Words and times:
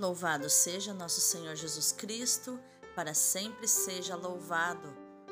Louvado 0.00 0.48
seja 0.48 0.94
nosso 0.94 1.20
Senhor 1.20 1.54
Jesus 1.54 1.92
Cristo, 1.92 2.58
para 2.96 3.12
sempre 3.12 3.68
seja 3.68 4.16
louvado. 4.16 4.88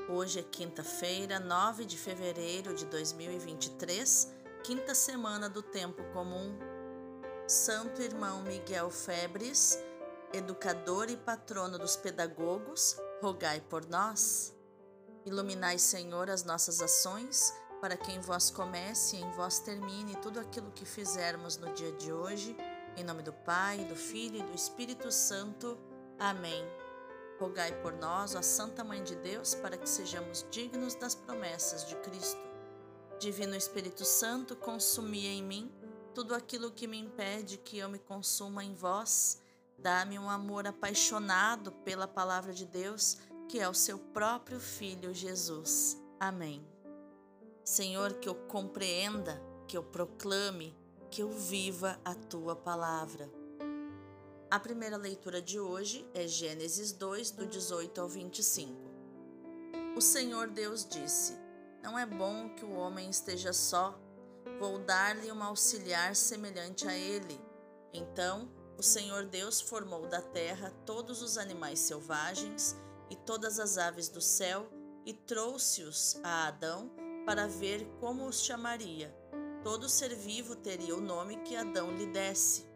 Hoje 0.09 0.39
é 0.39 0.43
quinta-feira, 0.43 1.41
9 1.41 1.85
de 1.87 1.97
fevereiro 1.97 2.75
de 2.75 2.85
2023, 2.85 4.31
quinta 4.63 4.95
semana 4.95 5.49
do 5.49 5.63
tempo 5.63 6.05
comum. 6.13 6.59
Santo 7.49 8.03
irmão 8.03 8.43
Miguel 8.43 8.91
Febres, 8.91 9.79
educador 10.33 11.11
e 11.11 11.17
patrono 11.17 11.79
dos 11.79 11.97
pedagogos, 11.97 12.97
rogai 13.23 13.63
por 13.63 13.87
nós. 13.87 14.55
Iluminai, 15.25 15.79
Senhor, 15.79 16.29
as 16.29 16.45
nossas 16.45 16.83
ações, 16.83 17.53
para 17.81 17.97
que 17.97 18.13
em 18.13 18.21
vós 18.21 18.51
comece 18.51 19.17
e 19.17 19.23
em 19.23 19.31
vós 19.33 19.59
termine 19.59 20.15
tudo 20.17 20.39
aquilo 20.39 20.71
que 20.71 20.85
fizermos 20.85 21.57
no 21.57 21.73
dia 21.73 21.93
de 21.93 22.13
hoje 22.13 22.55
em 22.97 23.05
nome 23.05 23.23
do 23.23 23.33
Pai, 23.33 23.85
do 23.85 23.97
Filho 23.97 24.39
e 24.39 24.43
do 24.43 24.55
Espírito 24.55 25.11
Santo. 25.11 25.79
Amém. 26.19 26.65
Rogai 27.39 27.73
por 27.81 27.93
nós, 27.95 28.37
a 28.37 28.43
Santa 28.43 28.85
Mãe 28.85 29.03
de 29.03 29.17
Deus, 29.17 29.55
para 29.55 29.77
que 29.77 29.89
sejamos 29.89 30.47
dignos 30.51 30.95
das 30.95 31.15
promessas 31.15 31.89
de 31.89 31.97
Cristo. 31.97 32.41
Divino 33.19 33.55
Espírito 33.55 34.05
Santo, 34.05 34.57
consumi 34.57 35.27
em 35.27 35.43
mim 35.43 35.73
tudo 36.15 36.35
aquilo 36.35 36.71
que 36.71 36.87
me 36.87 36.99
impede 36.99 37.57
que 37.57 37.79
eu 37.79 37.89
me 37.89 37.99
consuma 37.99 38.65
em 38.65 38.75
vós. 38.75 39.41
Dá-me 39.79 40.19
um 40.19 40.29
amor 40.29 40.67
apaixonado 40.67 41.73
pela 41.73 42.07
palavra 42.07 42.53
de 42.53 42.67
Deus, 42.67 43.19
que 43.49 43.59
é 43.59 43.69
o 43.69 43.75
seu 43.75 43.99
próprio 43.99 44.61
Filho 44.61 45.15
Jesus. 45.15 45.97
Amém. 46.19 46.67
Senhor, 47.65 48.15
que 48.15 48.29
eu 48.29 48.35
compreenda, 48.35 49.41
que 49.67 49.77
eu 49.77 49.83
proclame, 49.83 50.77
que 51.11 51.23
eu 51.23 51.31
viva 51.31 51.99
a 52.05 52.15
tua 52.15 52.55
palavra. 52.55 53.29
A 54.49 54.61
primeira 54.61 54.97
leitura 54.97 55.43
de 55.43 55.59
hoje 55.59 56.09
é 56.15 56.27
Gênesis 56.27 56.93
2, 56.93 57.33
do 57.33 57.47
18 57.47 58.01
ao 58.01 58.09
25. 58.09 58.73
O 59.97 60.01
Senhor 60.01 60.49
Deus 60.49 60.87
disse: 60.89 61.37
Não 61.83 61.99
é 61.99 62.07
bom 62.07 62.49
que 62.55 62.65
o 62.65 62.75
homem 62.75 63.11
esteja 63.11 63.53
só, 63.53 64.01
vou 64.61 64.79
dar-lhe 64.79 65.33
uma 65.33 65.47
auxiliar 65.47 66.15
semelhante 66.15 66.87
a 66.87 66.97
ele. 66.97 67.41
Então 67.93 68.49
o 68.79 68.83
Senhor 68.83 69.27
Deus 69.27 69.61
formou 69.61 70.07
da 70.07 70.23
terra 70.23 70.73
todos 70.87 71.23
os 71.23 71.37
animais 71.37 71.81
selvagens 71.81 72.77
e 73.11 73.17
todas 73.17 73.59
as 73.59 73.79
aves 73.79 74.09
do 74.09 74.21
céu 74.21 74.71
e 75.05 75.13
trouxe-os 75.13 76.21
a 76.23 76.47
Adão 76.47 76.91
para 77.27 77.49
ver 77.49 77.85
como 77.99 78.27
os 78.27 78.45
chamaria. 78.45 79.20
Todo 79.63 79.91
ser 79.91 80.15
vivo 80.15 80.57
teria 80.57 80.97
o 80.97 81.01
nome 81.01 81.37
que 81.43 81.55
Adão 81.55 81.95
lhe 81.95 82.07
desse. 82.07 82.67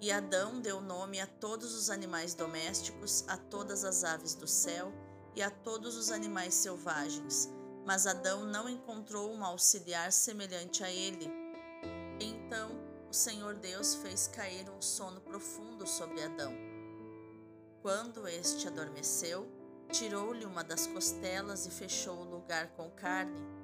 E 0.00 0.10
Adão 0.10 0.60
deu 0.60 0.80
nome 0.80 1.20
a 1.20 1.26
todos 1.26 1.72
os 1.74 1.88
animais 1.88 2.34
domésticos, 2.34 3.24
a 3.28 3.36
todas 3.36 3.84
as 3.84 4.02
aves 4.02 4.34
do 4.34 4.46
céu 4.46 4.92
e 5.36 5.42
a 5.42 5.50
todos 5.50 5.96
os 5.96 6.10
animais 6.10 6.54
selvagens. 6.54 7.48
Mas 7.86 8.06
Adão 8.06 8.44
não 8.44 8.68
encontrou 8.68 9.32
um 9.32 9.44
auxiliar 9.44 10.12
semelhante 10.12 10.82
a 10.82 10.90
ele. 10.90 11.30
Então 12.20 12.70
o 13.08 13.14
Senhor 13.14 13.54
Deus 13.54 13.94
fez 13.94 14.26
cair 14.26 14.68
um 14.68 14.82
sono 14.82 15.20
profundo 15.20 15.86
sobre 15.86 16.22
Adão. 16.22 16.52
Quando 17.80 18.26
este 18.26 18.66
adormeceu, 18.66 19.48
tirou-lhe 19.90 20.44
uma 20.44 20.64
das 20.64 20.88
costelas 20.88 21.66
e 21.66 21.70
fechou 21.70 22.18
o 22.18 22.30
lugar 22.30 22.68
com 22.76 22.90
carne. 22.90 23.57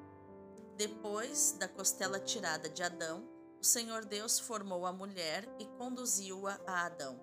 Depois 0.76 1.52
da 1.52 1.68
costela 1.68 2.18
tirada 2.18 2.68
de 2.68 2.82
Adão, 2.82 3.28
o 3.60 3.64
Senhor 3.64 4.04
Deus 4.04 4.40
formou 4.40 4.84
a 4.84 4.92
mulher 4.92 5.48
e 5.58 5.66
conduziu-a 5.78 6.60
a 6.66 6.86
Adão. 6.86 7.20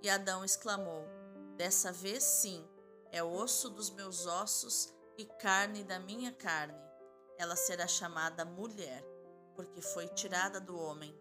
E 0.00 0.08
Adão 0.08 0.44
exclamou: 0.44 1.04
Dessa 1.56 1.90
vez 1.90 2.22
sim, 2.22 2.64
é 3.10 3.22
osso 3.22 3.68
dos 3.70 3.90
meus 3.90 4.26
ossos 4.26 4.94
e 5.18 5.24
carne 5.24 5.82
da 5.82 5.98
minha 5.98 6.32
carne. 6.32 6.78
Ela 7.36 7.56
será 7.56 7.88
chamada 7.88 8.44
mulher, 8.44 9.04
porque 9.56 9.82
foi 9.82 10.06
tirada 10.08 10.60
do 10.60 10.78
homem. 10.78 11.14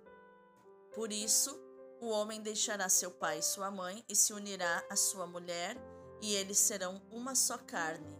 Por 0.94 1.12
isso, 1.12 1.60
o 2.00 2.10
homem 2.10 2.42
deixará 2.42 2.88
seu 2.90 3.10
pai 3.10 3.40
e 3.40 3.44
sua 3.44 3.72
mãe 3.72 4.06
e 4.08 4.16
se 4.16 4.34
unirá 4.34 4.86
à 4.90 4.96
sua 4.96 5.26
mulher, 5.26 5.76
e 6.22 6.36
eles 6.36 6.60
serão 6.60 7.02
uma 7.10 7.34
só 7.34 7.58
carne. 7.58 8.16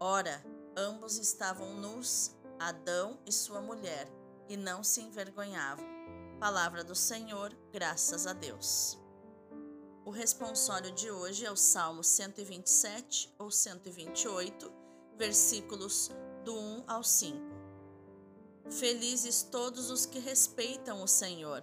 Ora, 0.00 0.44
ambos 0.76 1.18
estavam 1.18 1.74
nus 1.74 2.34
Adão 2.60 3.18
e 3.24 3.32
sua 3.32 3.62
mulher, 3.62 4.06
e 4.46 4.54
não 4.54 4.84
se 4.84 5.00
envergonhavam. 5.00 5.82
Palavra 6.38 6.84
do 6.84 6.94
Senhor, 6.94 7.56
graças 7.72 8.26
a 8.26 8.34
Deus. 8.34 8.98
O 10.04 10.10
responsório 10.10 10.92
de 10.92 11.10
hoje 11.10 11.46
é 11.46 11.50
o 11.50 11.56
Salmo 11.56 12.04
127 12.04 13.34
ou 13.38 13.50
128, 13.50 14.70
versículos 15.16 16.10
do 16.44 16.54
1 16.54 16.84
ao 16.86 17.02
5. 17.02 17.38
Felizes 18.68 19.42
todos 19.42 19.90
os 19.90 20.04
que 20.04 20.18
respeitam 20.18 21.02
o 21.02 21.08
Senhor. 21.08 21.62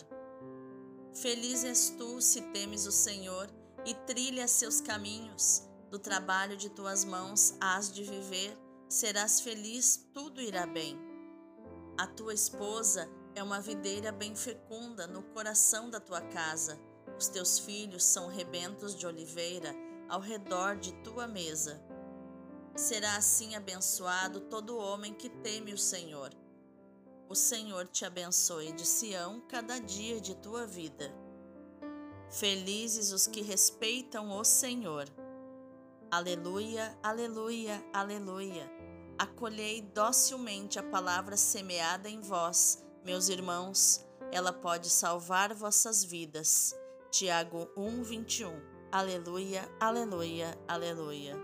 Feliz 1.14 1.64
és 1.64 1.92
tu 1.92 2.20
se 2.20 2.42
temes 2.54 2.88
o 2.88 2.92
Senhor 2.92 3.48
e 3.86 3.94
trilhas 3.94 4.50
seus 4.50 4.82
caminhos, 4.82 5.62
do 5.92 6.00
trabalho 6.00 6.58
de 6.58 6.72
tuas 6.72 7.06
mãos 7.06 7.54
hás 7.62 7.92
de 7.92 8.04
viver 8.04 8.58
serás 8.88 9.40
feliz, 9.40 10.08
tudo 10.14 10.42
irá 10.42 10.66
bem. 10.66 10.98
A 11.98 12.08
tua 12.08 12.34
esposa 12.34 13.10
é 13.36 13.44
uma 13.44 13.60
videira 13.60 14.12
bem 14.12 14.36
fecunda 14.36 15.08
no 15.08 15.24
coração 15.24 15.90
da 15.90 16.00
tua 16.00 16.22
casa. 16.22 16.80
Os 17.18 17.28
teus 17.28 17.60
filhos 17.60 18.04
são 18.04 18.28
rebentos 18.28 18.96
de 18.96 19.06
oliveira 19.06 19.76
ao 20.08 20.20
redor 20.20 20.78
de 20.78 20.94
tua 21.04 21.28
mesa. 21.28 21.82
Será 22.76 23.18
assim 23.18 23.56
abençoado 23.56 24.42
todo 24.42 24.78
homem 24.78 25.14
que 25.14 25.30
teme 25.30 25.74
o 25.74 25.78
Senhor. 25.78 26.32
O 27.28 27.36
Senhor 27.36 27.88
te 27.88 28.06
abençoe 28.06 28.72
de 28.72 28.86
Sião 28.86 29.42
cada 29.50 29.80
dia 29.80 30.22
de 30.22 30.36
tua 30.36 30.66
vida. 30.66 31.12
Felizes 32.30 33.12
os 33.12 33.26
que 33.26 33.42
respeitam 33.42 34.30
o 34.30 34.44
Senhor. 34.44 35.06
Aleluia, 36.10 36.98
aleluia, 37.04 37.84
aleluia. 37.92 38.72
Acolhei 39.20 39.82
docilmente 39.82 40.80
a 40.80 40.84
palavra 40.84 41.36
semeada 41.36 42.10
em 42.10 42.22
vós, 42.22 42.82
meus 43.04 43.28
irmãos, 43.28 44.06
ela 44.32 44.54
pode 44.54 44.90
salvar 44.90 45.54
vossas 45.54 46.06
vidas. 46.06 46.74
Tiago 47.12 47.70
1, 47.76 48.04
21. 48.04 48.58
Aleluia, 48.90 49.70
aleluia, 49.82 50.58
aleluia. 50.66 51.36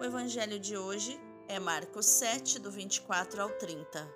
O 0.00 0.04
evangelho 0.04 0.58
de 0.58 0.76
hoje 0.76 1.16
é 1.46 1.60
Marcos 1.60 2.06
7, 2.06 2.58
do 2.58 2.72
24 2.72 3.40
ao 3.40 3.50
30. 3.50 4.12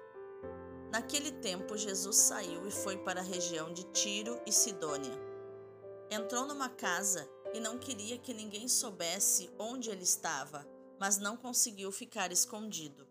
Naquele 0.91 1.31
tempo, 1.31 1.77
Jesus 1.77 2.17
saiu 2.17 2.67
e 2.67 2.73
foi 2.73 2.97
para 2.97 3.21
a 3.21 3.25
região 3.25 3.73
de 3.73 3.85
Tiro 3.93 4.37
e 4.45 4.51
Sidônia. 4.51 5.17
Entrou 6.11 6.45
numa 6.45 6.69
casa 6.69 7.29
e 7.55 7.61
não 7.61 7.79
queria 7.79 8.19
que 8.19 8.35
ninguém 8.35 8.67
soubesse 8.67 9.49
onde 9.59 9.89
ele 9.89 10.03
estava, 10.03 10.67
mas 10.99 11.19
não 11.19 11.37
conseguiu 11.37 11.93
ficar 11.93 12.33
escondido. 12.33 13.07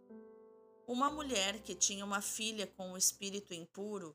Uma 0.86 1.10
mulher 1.10 1.62
que 1.62 1.74
tinha 1.74 2.04
uma 2.04 2.22
filha 2.22 2.68
com 2.68 2.92
um 2.92 2.98
espírito 2.98 3.54
impuro 3.54 4.14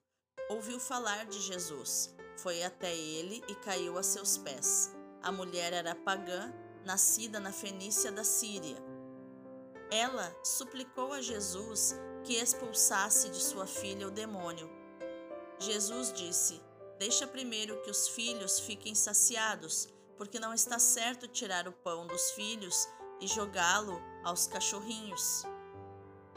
ouviu 0.51 0.79
falar 0.79 1.25
de 1.25 1.41
Jesus, 1.41 2.15
foi 2.37 2.63
até 2.63 2.95
ele 2.95 3.43
e 3.49 3.55
caiu 3.55 3.97
a 3.97 4.03
seus 4.03 4.37
pés. 4.37 4.95
A 5.23 5.33
mulher 5.33 5.73
era 5.73 5.95
pagã, 5.95 6.53
nascida 6.85 7.41
na 7.41 7.51
Fenícia 7.51 8.13
da 8.13 8.23
Síria. 8.23 8.77
Ela 9.91 10.31
suplicou 10.45 11.15
a 11.15 11.23
Jesus 11.23 11.95
que 12.23 12.35
expulsasse 12.35 13.31
de 13.31 13.39
sua 13.39 13.67
filha 13.67 14.07
o 14.07 14.11
demônio. 14.11 14.71
Jesus 15.59 16.13
disse: 16.13 16.61
Deixa 16.99 17.27
primeiro 17.27 17.81
que 17.81 17.91
os 17.91 18.09
filhos 18.09 18.61
fiquem 18.61 18.95
saciados 18.95 19.89
porque 20.19 20.41
não 20.41 20.53
está 20.53 20.79
certo 20.79 21.29
tirar 21.29 21.69
o 21.69 21.73
pão 21.73 22.07
dos 22.07 22.33
filhos 22.33 22.89
e 23.21 23.27
jogá-lo 23.29 24.03
aos 24.25 24.47
cachorrinhos. 24.47 25.45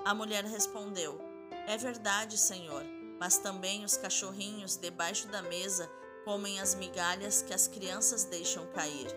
A 0.05 0.13
mulher 0.13 0.45
respondeu: 0.45 1.19
É 1.67 1.75
verdade, 1.77 2.37
Senhor, 2.37 2.83
mas 3.19 3.39
também 3.39 3.83
os 3.83 3.97
cachorrinhos 3.97 4.77
debaixo 4.77 5.27
da 5.27 5.41
mesa 5.41 5.91
comem 6.23 6.59
as 6.61 6.75
migalhas 6.75 7.41
que 7.41 7.53
as 7.53 7.67
crianças 7.67 8.23
deixam 8.23 8.71
cair. 8.71 9.07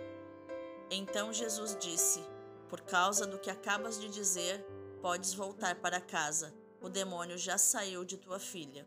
Então 0.90 1.32
Jesus 1.32 1.76
disse: 1.78 2.25
Por 2.69 2.81
causa 2.81 3.26
do 3.26 3.38
que 3.38 3.50
acabas 3.50 4.00
de 4.00 4.08
dizer, 4.08 4.64
podes 5.00 5.34
voltar 5.34 5.76
para 5.76 6.00
casa. 6.00 6.55
O 6.81 6.88
demônio 6.88 7.38
já 7.38 7.56
saiu 7.56 8.05
de 8.05 8.17
tua 8.17 8.38
filha. 8.38 8.87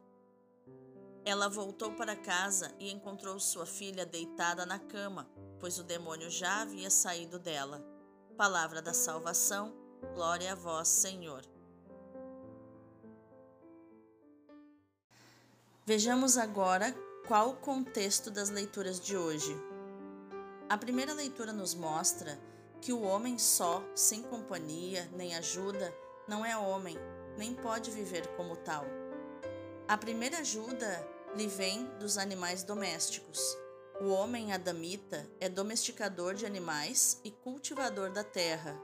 Ela 1.25 1.49
voltou 1.49 1.91
para 1.93 2.15
casa 2.15 2.73
e 2.79 2.91
encontrou 2.91 3.39
sua 3.39 3.65
filha 3.65 4.05
deitada 4.05 4.65
na 4.65 4.79
cama, 4.79 5.29
pois 5.59 5.79
o 5.79 5.83
demônio 5.83 6.29
já 6.29 6.61
havia 6.61 6.89
saído 6.89 7.39
dela. 7.39 7.85
Palavra 8.37 8.81
da 8.81 8.93
salvação, 8.93 9.73
glória 10.13 10.51
a 10.51 10.55
vós, 10.55 10.87
Senhor. 10.87 11.43
Vejamos 15.85 16.37
agora 16.37 16.93
Qual 17.27 17.49
o 17.49 17.55
contexto 17.57 18.31
das 18.31 18.49
leituras 18.49 19.01
de 19.01 19.17
hoje? 19.17 19.53
A 20.69 20.77
primeira 20.77 21.13
leitura 21.13 21.51
nos 21.51 21.75
mostra 21.75 22.39
que 22.79 22.93
o 22.93 23.01
homem 23.01 23.37
só, 23.37 23.83
sem 23.93 24.23
companhia 24.23 25.09
nem 25.13 25.35
ajuda, 25.35 25.93
não 26.25 26.45
é 26.45 26.55
homem, 26.55 26.95
nem 27.37 27.53
pode 27.53 27.91
viver 27.91 28.25
como 28.37 28.55
tal. 28.55 28.85
A 29.89 29.97
primeira 29.97 30.37
ajuda 30.37 31.05
lhe 31.35 31.47
vem 31.47 31.83
dos 31.99 32.17
animais 32.17 32.63
domésticos. 32.63 33.57
O 33.99 34.09
homem 34.09 34.53
adamita 34.53 35.27
é 35.39 35.49
domesticador 35.49 36.35
de 36.35 36.45
animais 36.45 37.19
e 37.23 37.31
cultivador 37.31 38.11
da 38.11 38.23
terra. 38.23 38.79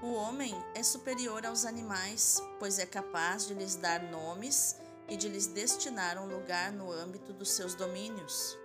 O 0.00 0.12
homem 0.12 0.54
é 0.72 0.84
superior 0.84 1.44
aos 1.44 1.64
animais, 1.64 2.40
pois 2.60 2.78
é 2.78 2.86
capaz 2.86 3.48
de 3.48 3.54
lhes 3.54 3.74
dar 3.74 4.00
nomes 4.04 4.76
e 5.08 5.16
de 5.16 5.28
lhes 5.28 5.48
destinar 5.48 6.16
um 6.16 6.28
lugar 6.28 6.70
no 6.70 6.92
âmbito 6.92 7.32
dos 7.32 7.50
seus 7.50 7.74
domínios. 7.74 8.56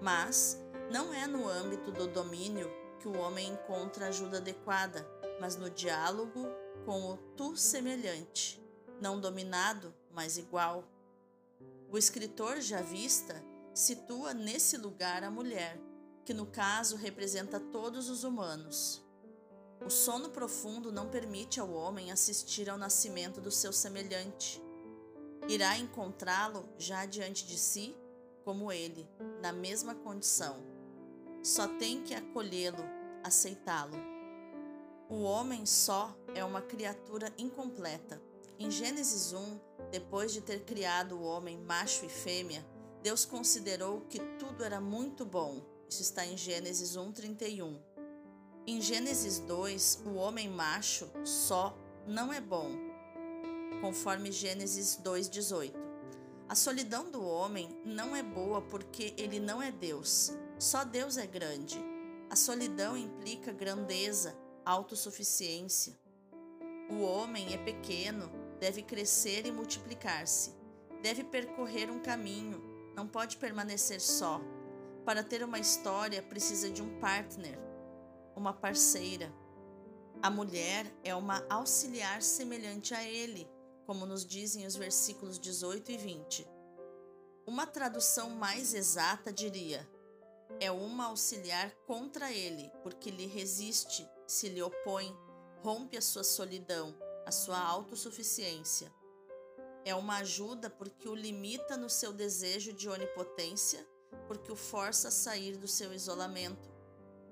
Mas 0.00 0.58
não 0.90 1.14
é 1.14 1.28
no 1.28 1.48
âmbito 1.48 1.92
do 1.92 2.08
domínio 2.08 2.68
que 2.98 3.06
o 3.06 3.16
homem 3.16 3.50
encontra 3.50 4.08
ajuda 4.08 4.38
adequada, 4.38 5.08
mas 5.40 5.54
no 5.54 5.70
diálogo 5.70 6.48
com 6.84 7.12
o 7.12 7.16
tu 7.36 7.56
semelhante, 7.56 8.60
não 9.00 9.20
dominado, 9.20 9.94
mas 10.10 10.36
igual. 10.36 10.82
O 11.88 11.96
escritor 11.96 12.60
javista 12.60 13.51
situa 13.74 14.34
nesse 14.34 14.76
lugar 14.76 15.24
a 15.24 15.30
mulher, 15.30 15.80
que 16.24 16.34
no 16.34 16.46
caso 16.46 16.96
representa 16.96 17.58
todos 17.58 18.08
os 18.08 18.22
humanos. 18.24 19.02
O 19.84 19.90
sono 19.90 20.30
profundo 20.30 20.92
não 20.92 21.08
permite 21.08 21.58
ao 21.58 21.72
homem 21.72 22.12
assistir 22.12 22.70
ao 22.70 22.78
nascimento 22.78 23.40
do 23.40 23.50
seu 23.50 23.72
semelhante. 23.72 24.62
Irá 25.48 25.76
encontrá-lo 25.76 26.68
já 26.78 27.04
diante 27.04 27.44
de 27.46 27.58
si, 27.58 27.96
como 28.44 28.70
ele, 28.70 29.08
na 29.40 29.52
mesma 29.52 29.94
condição. 29.94 30.62
Só 31.42 31.66
tem 31.66 32.02
que 32.02 32.14
acolhê-lo, 32.14 32.84
aceitá-lo. 33.24 33.96
O 35.08 35.22
homem 35.22 35.66
só 35.66 36.16
é 36.34 36.44
uma 36.44 36.62
criatura 36.62 37.32
incompleta. 37.36 38.22
Em 38.58 38.70
Gênesis 38.70 39.32
1, 39.32 39.60
depois 39.90 40.32
de 40.32 40.40
ter 40.40 40.64
criado 40.64 41.16
o 41.16 41.22
homem 41.22 41.58
macho 41.58 42.06
e 42.06 42.08
fêmea, 42.08 42.64
Deus 43.02 43.24
considerou 43.24 44.02
que 44.02 44.20
tudo 44.38 44.62
era 44.62 44.80
muito 44.80 45.24
bom. 45.24 45.60
Isso 45.88 46.02
está 46.02 46.24
em 46.24 46.36
Gênesis 46.36 46.96
1:31. 46.96 47.78
Em 48.64 48.80
Gênesis 48.80 49.40
2, 49.40 50.02
o 50.06 50.14
homem 50.14 50.48
macho 50.48 51.10
só 51.24 51.76
não 52.06 52.32
é 52.32 52.40
bom, 52.40 52.70
conforme 53.80 54.30
Gênesis 54.30 54.96
2:18. 55.02 55.74
A 56.48 56.54
solidão 56.54 57.10
do 57.10 57.24
homem 57.24 57.68
não 57.84 58.14
é 58.14 58.22
boa 58.22 58.62
porque 58.62 59.14
ele 59.16 59.40
não 59.40 59.60
é 59.60 59.72
Deus. 59.72 60.30
Só 60.58 60.84
Deus 60.84 61.16
é 61.16 61.26
grande. 61.26 61.78
A 62.30 62.36
solidão 62.36 62.96
implica 62.96 63.52
grandeza, 63.52 64.36
autossuficiência. 64.64 65.98
O 66.88 67.00
homem 67.00 67.52
é 67.52 67.58
pequeno, 67.58 68.30
deve 68.60 68.80
crescer 68.82 69.44
e 69.44 69.50
multiplicar-se. 69.50 70.54
Deve 71.02 71.24
percorrer 71.24 71.90
um 71.90 71.98
caminho, 71.98 72.71
não 72.94 73.06
pode 73.06 73.36
permanecer 73.36 74.00
só. 74.00 74.40
Para 75.04 75.22
ter 75.22 75.42
uma 75.42 75.58
história, 75.58 76.22
precisa 76.22 76.70
de 76.70 76.82
um 76.82 77.00
partner, 77.00 77.58
uma 78.36 78.52
parceira. 78.52 79.32
A 80.22 80.30
mulher 80.30 80.86
é 81.02 81.14
uma 81.14 81.44
auxiliar 81.50 82.22
semelhante 82.22 82.94
a 82.94 83.02
ele, 83.02 83.50
como 83.86 84.06
nos 84.06 84.24
dizem 84.24 84.66
os 84.66 84.76
versículos 84.76 85.38
18 85.38 85.90
e 85.90 85.96
20. 85.96 86.48
Uma 87.46 87.66
tradução 87.66 88.30
mais 88.30 88.72
exata 88.72 89.32
diria: 89.32 89.88
é 90.60 90.70
uma 90.70 91.06
auxiliar 91.06 91.72
contra 91.86 92.32
ele, 92.32 92.70
porque 92.82 93.10
lhe 93.10 93.26
resiste, 93.26 94.08
se 94.26 94.48
lhe 94.48 94.62
opõe, 94.62 95.12
rompe 95.60 95.96
a 95.96 96.02
sua 96.02 96.22
solidão, 96.22 96.96
a 97.26 97.32
sua 97.32 97.58
autossuficiência. 97.58 98.92
É 99.84 99.94
uma 99.94 100.18
ajuda 100.18 100.70
porque 100.70 101.08
o 101.08 101.14
limita 101.14 101.76
no 101.76 101.90
seu 101.90 102.12
desejo 102.12 102.72
de 102.72 102.88
onipotência, 102.88 103.84
porque 104.28 104.52
o 104.52 104.56
força 104.56 105.08
a 105.08 105.10
sair 105.10 105.56
do 105.56 105.66
seu 105.66 105.92
isolamento. 105.92 106.70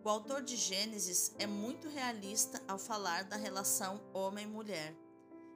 O 0.02 0.08
autor 0.08 0.42
de 0.42 0.56
Gênesis 0.56 1.32
é 1.38 1.46
muito 1.46 1.88
realista 1.88 2.60
ao 2.66 2.78
falar 2.78 3.24
da 3.24 3.36
relação 3.36 4.00
homem-mulher. 4.12 4.96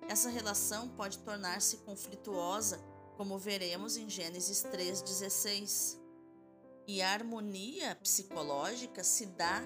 Essa 0.08 0.28
relação 0.28 0.88
pode 0.90 1.18
tornar-se 1.18 1.78
conflituosa, 1.78 2.78
como 3.16 3.38
veremos 3.38 3.96
em 3.96 4.08
Gênesis 4.08 4.62
3,16. 4.62 5.98
E 6.86 7.00
a 7.00 7.12
harmonia 7.12 7.96
psicológica 7.96 9.02
se 9.02 9.26
dá 9.26 9.62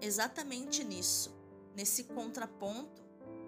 exatamente 0.00 0.84
nisso, 0.84 1.34
nesse 1.74 2.04
contraponto 2.04 3.03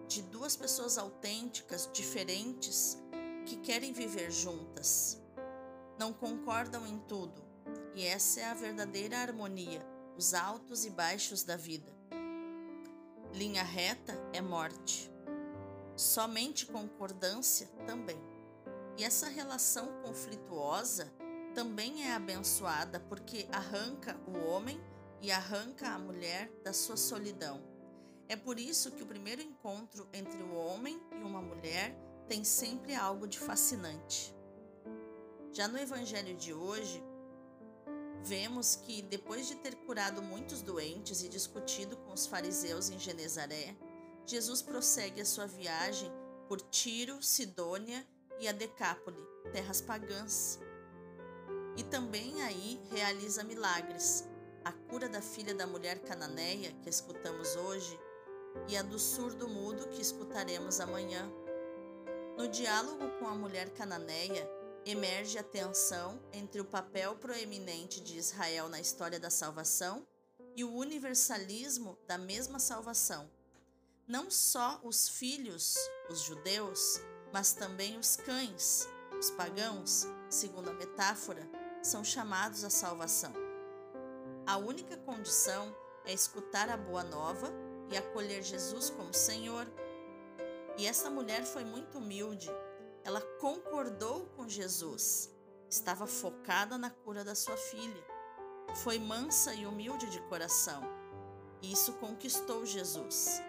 de 0.08 0.22
duas 0.22 0.56
pessoas 0.56 0.98
autênticas, 0.98 1.88
diferentes, 1.92 2.96
que 3.44 3.56
querem 3.56 3.92
viver 3.92 4.30
juntas. 4.30 5.20
Não 5.98 6.12
concordam 6.12 6.86
em 6.86 6.98
tudo, 7.00 7.42
e 7.94 8.04
essa 8.04 8.40
é 8.40 8.44
a 8.44 8.54
verdadeira 8.54 9.18
harmonia, 9.18 9.84
os 10.16 10.34
altos 10.34 10.84
e 10.84 10.90
baixos 10.90 11.42
da 11.42 11.56
vida. 11.56 11.92
Linha 13.32 13.62
reta 13.62 14.14
é 14.32 14.40
morte. 14.40 15.10
Somente 15.96 16.66
concordância 16.66 17.66
também. 17.86 18.18
E 18.96 19.04
essa 19.04 19.28
relação 19.28 19.88
conflituosa 20.02 21.12
também 21.54 22.04
é 22.04 22.14
abençoada 22.14 23.00
porque 23.00 23.46
arranca 23.50 24.18
o 24.26 24.46
homem 24.46 24.80
e 25.20 25.30
arranca 25.30 25.88
a 25.88 25.98
mulher 25.98 26.50
da 26.62 26.72
sua 26.72 26.96
solidão 26.96 27.75
é 28.28 28.36
por 28.36 28.58
isso 28.58 28.90
que 28.90 29.02
o 29.02 29.06
primeiro 29.06 29.40
encontro 29.40 30.08
entre 30.12 30.42
o 30.42 30.54
homem 30.54 31.00
e 31.12 31.22
uma 31.22 31.40
mulher 31.40 31.96
tem 32.28 32.42
sempre 32.42 32.94
algo 32.94 33.26
de 33.26 33.38
fascinante. 33.38 34.34
Já 35.52 35.68
no 35.68 35.78
evangelho 35.78 36.36
de 36.36 36.52
hoje, 36.52 37.02
vemos 38.24 38.74
que 38.74 39.00
depois 39.02 39.46
de 39.46 39.54
ter 39.54 39.76
curado 39.76 40.20
muitos 40.20 40.60
doentes 40.60 41.22
e 41.22 41.28
discutido 41.28 41.96
com 41.98 42.12
os 42.12 42.26
fariseus 42.26 42.90
em 42.90 42.98
Genezaré, 42.98 43.76
Jesus 44.26 44.60
prossegue 44.60 45.20
a 45.20 45.24
sua 45.24 45.46
viagem 45.46 46.10
por 46.48 46.60
Tiro, 46.60 47.22
Sidônia 47.22 48.04
e 48.40 48.48
a 48.48 48.52
Decápole, 48.52 49.24
terras 49.52 49.80
pagãs. 49.80 50.58
E 51.76 51.84
também 51.84 52.42
aí 52.42 52.80
realiza 52.90 53.44
milagres. 53.44 54.28
A 54.64 54.72
cura 54.72 55.08
da 55.08 55.22
filha 55.22 55.54
da 55.54 55.66
mulher 55.66 56.00
cananeia, 56.00 56.72
que 56.82 56.90
escutamos 56.90 57.54
hoje, 57.54 57.96
e 58.68 58.76
a 58.76 58.82
do 58.82 58.98
surdo 58.98 59.48
mudo 59.48 59.88
que 59.88 60.00
escutaremos 60.02 60.80
amanhã. 60.80 61.30
No 62.36 62.48
diálogo 62.48 63.08
com 63.18 63.26
a 63.26 63.34
mulher 63.34 63.70
cananeia, 63.70 64.50
emerge 64.84 65.38
a 65.38 65.42
tensão 65.42 66.20
entre 66.32 66.60
o 66.60 66.64
papel 66.64 67.16
proeminente 67.16 68.00
de 68.00 68.16
Israel 68.16 68.68
na 68.68 68.80
história 68.80 69.18
da 69.18 69.30
salvação 69.30 70.06
e 70.54 70.62
o 70.62 70.72
universalismo 70.72 71.98
da 72.06 72.16
mesma 72.16 72.58
salvação. 72.58 73.30
Não 74.06 74.30
só 74.30 74.80
os 74.84 75.08
filhos, 75.08 75.74
os 76.08 76.20
judeus, 76.20 77.00
mas 77.32 77.52
também 77.52 77.98
os 77.98 78.16
cães, 78.16 78.88
os 79.18 79.30
pagãos, 79.30 80.06
segundo 80.30 80.70
a 80.70 80.74
metáfora, 80.74 81.48
são 81.82 82.04
chamados 82.04 82.62
à 82.62 82.70
salvação. 82.70 83.32
A 84.46 84.56
única 84.56 84.96
condição 84.98 85.74
é 86.04 86.12
escutar 86.12 86.68
a 86.68 86.76
boa 86.76 87.02
nova 87.02 87.52
e 87.90 87.96
acolher 87.96 88.42
Jesus 88.42 88.90
como 88.90 89.12
Senhor. 89.12 89.66
E 90.76 90.86
essa 90.86 91.10
mulher 91.10 91.44
foi 91.44 91.64
muito 91.64 91.98
humilde. 91.98 92.50
Ela 93.04 93.20
concordou 93.40 94.26
com 94.36 94.48
Jesus. 94.48 95.30
Estava 95.68 96.06
focada 96.06 96.76
na 96.76 96.90
cura 96.90 97.24
da 97.24 97.34
sua 97.34 97.56
filha. 97.56 98.04
Foi 98.82 98.98
mansa 98.98 99.54
e 99.54 99.66
humilde 99.66 100.10
de 100.10 100.20
coração. 100.22 100.82
E 101.62 101.72
isso 101.72 101.92
conquistou 101.94 102.66
Jesus. 102.66 103.40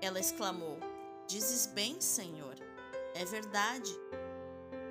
Ela 0.00 0.18
exclamou: 0.18 0.78
Dizes 1.26 1.66
bem, 1.66 2.00
Senhor. 2.00 2.54
É 3.14 3.24
verdade. 3.24 3.94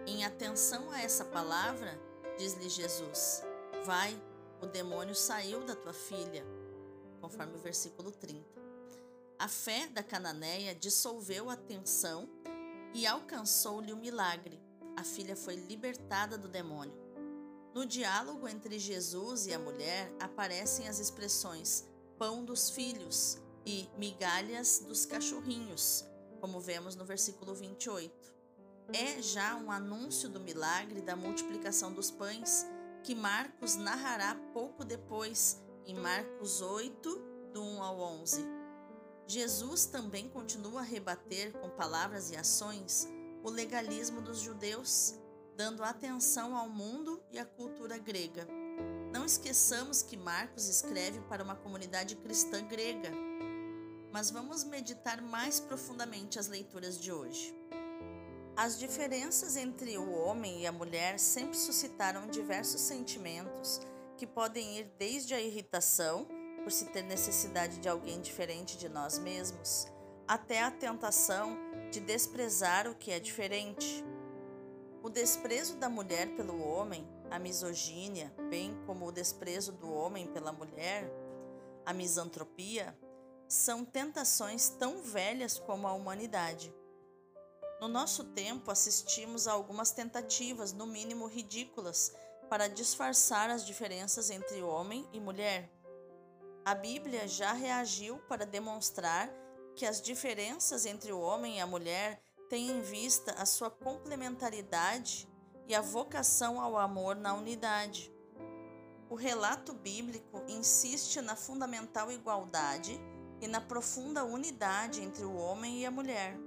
Em 0.05 0.23
atenção 0.23 0.89
a 0.91 1.01
essa 1.01 1.25
palavra, 1.25 1.99
diz-lhe 2.37 2.69
Jesus: 2.69 3.43
Vai, 3.85 4.19
o 4.61 4.65
demônio 4.65 5.15
saiu 5.15 5.63
da 5.63 5.75
tua 5.75 5.93
filha 5.93 6.45
conforme 7.19 7.55
o 7.55 7.59
versículo 7.59 8.11
30. 8.11 8.58
A 9.39 9.47
fé 9.47 9.87
da 9.87 10.03
cananeia 10.03 10.75
dissolveu 10.75 11.49
a 11.49 11.55
tensão 11.55 12.29
e 12.93 13.07
alcançou-lhe 13.07 13.93
o 13.93 13.97
milagre. 13.97 14.61
A 14.97 15.03
filha 15.05 15.33
foi 15.33 15.55
libertada 15.55 16.37
do 16.37 16.49
demônio. 16.49 16.93
No 17.73 17.85
diálogo 17.85 18.49
entre 18.49 18.77
Jesus 18.77 19.45
e 19.45 19.53
a 19.53 19.59
mulher 19.59 20.13
aparecem 20.19 20.89
as 20.89 20.99
expressões 20.99 21.87
pão 22.17 22.43
dos 22.43 22.69
filhos 22.69 23.37
e 23.65 23.89
migalhas 23.97 24.79
dos 24.79 25.05
cachorrinhos, 25.05 26.03
como 26.41 26.59
vemos 26.59 26.97
no 26.97 27.05
versículo 27.05 27.55
28. 27.55 28.33
é 28.91 29.21
já 29.21 29.55
um 29.55 29.71
anúncio 29.71 30.27
do 30.27 30.41
milagre 30.41 31.01
da 31.01 31.15
multiplicação 31.15 31.93
dos 31.93 32.11
pães 32.11 32.65
que 33.05 33.15
Marcos 33.15 33.77
narrará 33.77 34.35
pouco 34.51 34.83
depois, 34.83 35.63
em 35.85 35.95
Marcos 35.95 36.59
8, 36.59 37.51
do 37.53 37.63
1 37.63 37.83
ao 37.83 37.99
11. 38.01 38.58
Jesus 39.29 39.85
também 39.85 40.27
continua 40.27 40.79
a 40.79 40.83
rebater 40.83 41.53
com 41.53 41.69
palavras 41.69 42.31
e 42.31 42.35
ações 42.35 43.07
o 43.43 43.51
legalismo 43.51 44.23
dos 44.23 44.39
judeus, 44.39 45.13
dando 45.55 45.83
atenção 45.83 46.57
ao 46.57 46.67
mundo 46.67 47.21
e 47.31 47.37
à 47.37 47.45
cultura 47.45 47.99
grega. 47.99 48.47
Não 49.13 49.23
esqueçamos 49.23 50.01
que 50.01 50.17
Marcos 50.17 50.67
escreve 50.67 51.21
para 51.29 51.43
uma 51.43 51.55
comunidade 51.55 52.15
cristã 52.15 52.65
grega. 52.65 53.11
Mas 54.11 54.31
vamos 54.31 54.63
meditar 54.63 55.21
mais 55.21 55.59
profundamente 55.59 56.39
as 56.39 56.47
leituras 56.47 56.99
de 56.99 57.11
hoje. 57.11 57.55
As 58.57 58.79
diferenças 58.79 59.55
entre 59.55 59.95
o 59.95 60.11
homem 60.11 60.61
e 60.61 60.65
a 60.65 60.71
mulher 60.71 61.19
sempre 61.19 61.55
suscitaram 61.55 62.27
diversos 62.27 62.81
sentimentos 62.81 63.79
que 64.17 64.25
podem 64.25 64.79
ir 64.79 64.91
desde 64.97 65.35
a 65.35 65.39
irritação 65.39 66.38
por 66.69 66.73
se 66.73 66.85
ter 66.85 67.01
necessidade 67.01 67.79
de 67.79 67.89
alguém 67.89 68.21
diferente 68.21 68.77
de 68.77 68.87
nós 68.87 69.17
mesmos, 69.17 69.87
até 70.27 70.61
a 70.61 70.69
tentação 70.69 71.57
de 71.89 71.99
desprezar 71.99 72.87
o 72.87 72.93
que 72.93 73.09
é 73.09 73.19
diferente. 73.19 74.05
O 75.01 75.09
desprezo 75.09 75.77
da 75.77 75.89
mulher 75.89 76.35
pelo 76.35 76.61
homem, 76.61 77.09
a 77.31 77.39
misogínia, 77.39 78.31
bem 78.51 78.79
como 78.85 79.07
o 79.07 79.11
desprezo 79.11 79.71
do 79.71 79.91
homem 79.91 80.27
pela 80.27 80.51
mulher, 80.51 81.11
a 81.83 81.91
misantropia, 81.91 82.95
são 83.47 83.83
tentações 83.83 84.69
tão 84.69 85.01
velhas 85.01 85.57
como 85.57 85.87
a 85.87 85.93
humanidade. 85.93 86.71
No 87.81 87.87
nosso 87.87 88.25
tempo, 88.25 88.69
assistimos 88.69 89.47
a 89.47 89.53
algumas 89.53 89.89
tentativas, 89.89 90.71
no 90.71 90.85
mínimo 90.85 91.25
ridículas, 91.25 92.13
para 92.47 92.67
disfarçar 92.67 93.49
as 93.49 93.65
diferenças 93.65 94.29
entre 94.29 94.61
homem 94.61 95.09
e 95.11 95.19
mulher. 95.19 95.78
A 96.65 96.75
Bíblia 96.75 97.27
já 97.27 97.53
reagiu 97.53 98.19
para 98.27 98.45
demonstrar 98.45 99.29
que 99.75 99.85
as 99.85 100.01
diferenças 100.01 100.85
entre 100.85 101.11
o 101.11 101.19
homem 101.19 101.57
e 101.57 101.61
a 101.61 101.67
mulher 101.67 102.21
têm 102.49 102.69
em 102.69 102.81
vista 102.81 103.31
a 103.33 103.45
sua 103.45 103.69
complementaridade 103.69 105.27
e 105.67 105.75
a 105.75 105.81
vocação 105.81 106.59
ao 106.59 106.77
amor 106.77 107.15
na 107.15 107.33
unidade. 107.33 108.11
O 109.09 109.15
relato 109.15 109.73
bíblico 109.73 110.43
insiste 110.47 111.21
na 111.21 111.35
fundamental 111.35 112.11
igualdade 112.11 112.99
e 113.41 113.47
na 113.47 113.61
profunda 113.61 114.23
unidade 114.23 115.01
entre 115.01 115.23
o 115.23 115.35
homem 115.35 115.79
e 115.79 115.85
a 115.85 115.91
mulher. 115.91 116.37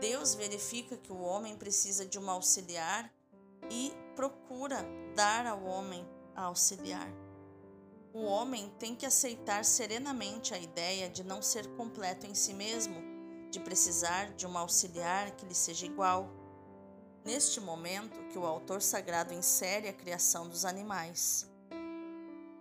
Deus 0.00 0.34
verifica 0.34 0.96
que 0.96 1.12
o 1.12 1.20
homem 1.20 1.56
precisa 1.56 2.06
de 2.06 2.18
uma 2.18 2.32
auxiliar 2.32 3.12
e 3.70 3.92
procura 4.14 4.84
dar 5.14 5.46
ao 5.46 5.64
homem 5.64 6.06
a 6.34 6.42
auxiliar. 6.44 7.23
O 8.14 8.22
homem 8.26 8.72
tem 8.78 8.94
que 8.94 9.04
aceitar 9.04 9.64
serenamente 9.64 10.54
a 10.54 10.58
ideia 10.58 11.10
de 11.10 11.24
não 11.24 11.42
ser 11.42 11.66
completo 11.74 12.28
em 12.28 12.32
si 12.32 12.54
mesmo, 12.54 12.94
de 13.50 13.58
precisar 13.58 14.32
de 14.34 14.46
uma 14.46 14.60
auxiliar 14.60 15.32
que 15.32 15.44
lhe 15.44 15.54
seja 15.54 15.84
igual. 15.84 16.30
Neste 17.24 17.58
momento 17.58 18.22
que 18.28 18.38
o 18.38 18.46
autor 18.46 18.80
sagrado 18.80 19.34
insere 19.34 19.88
a 19.88 19.92
criação 19.92 20.48
dos 20.48 20.64
animais. 20.64 21.50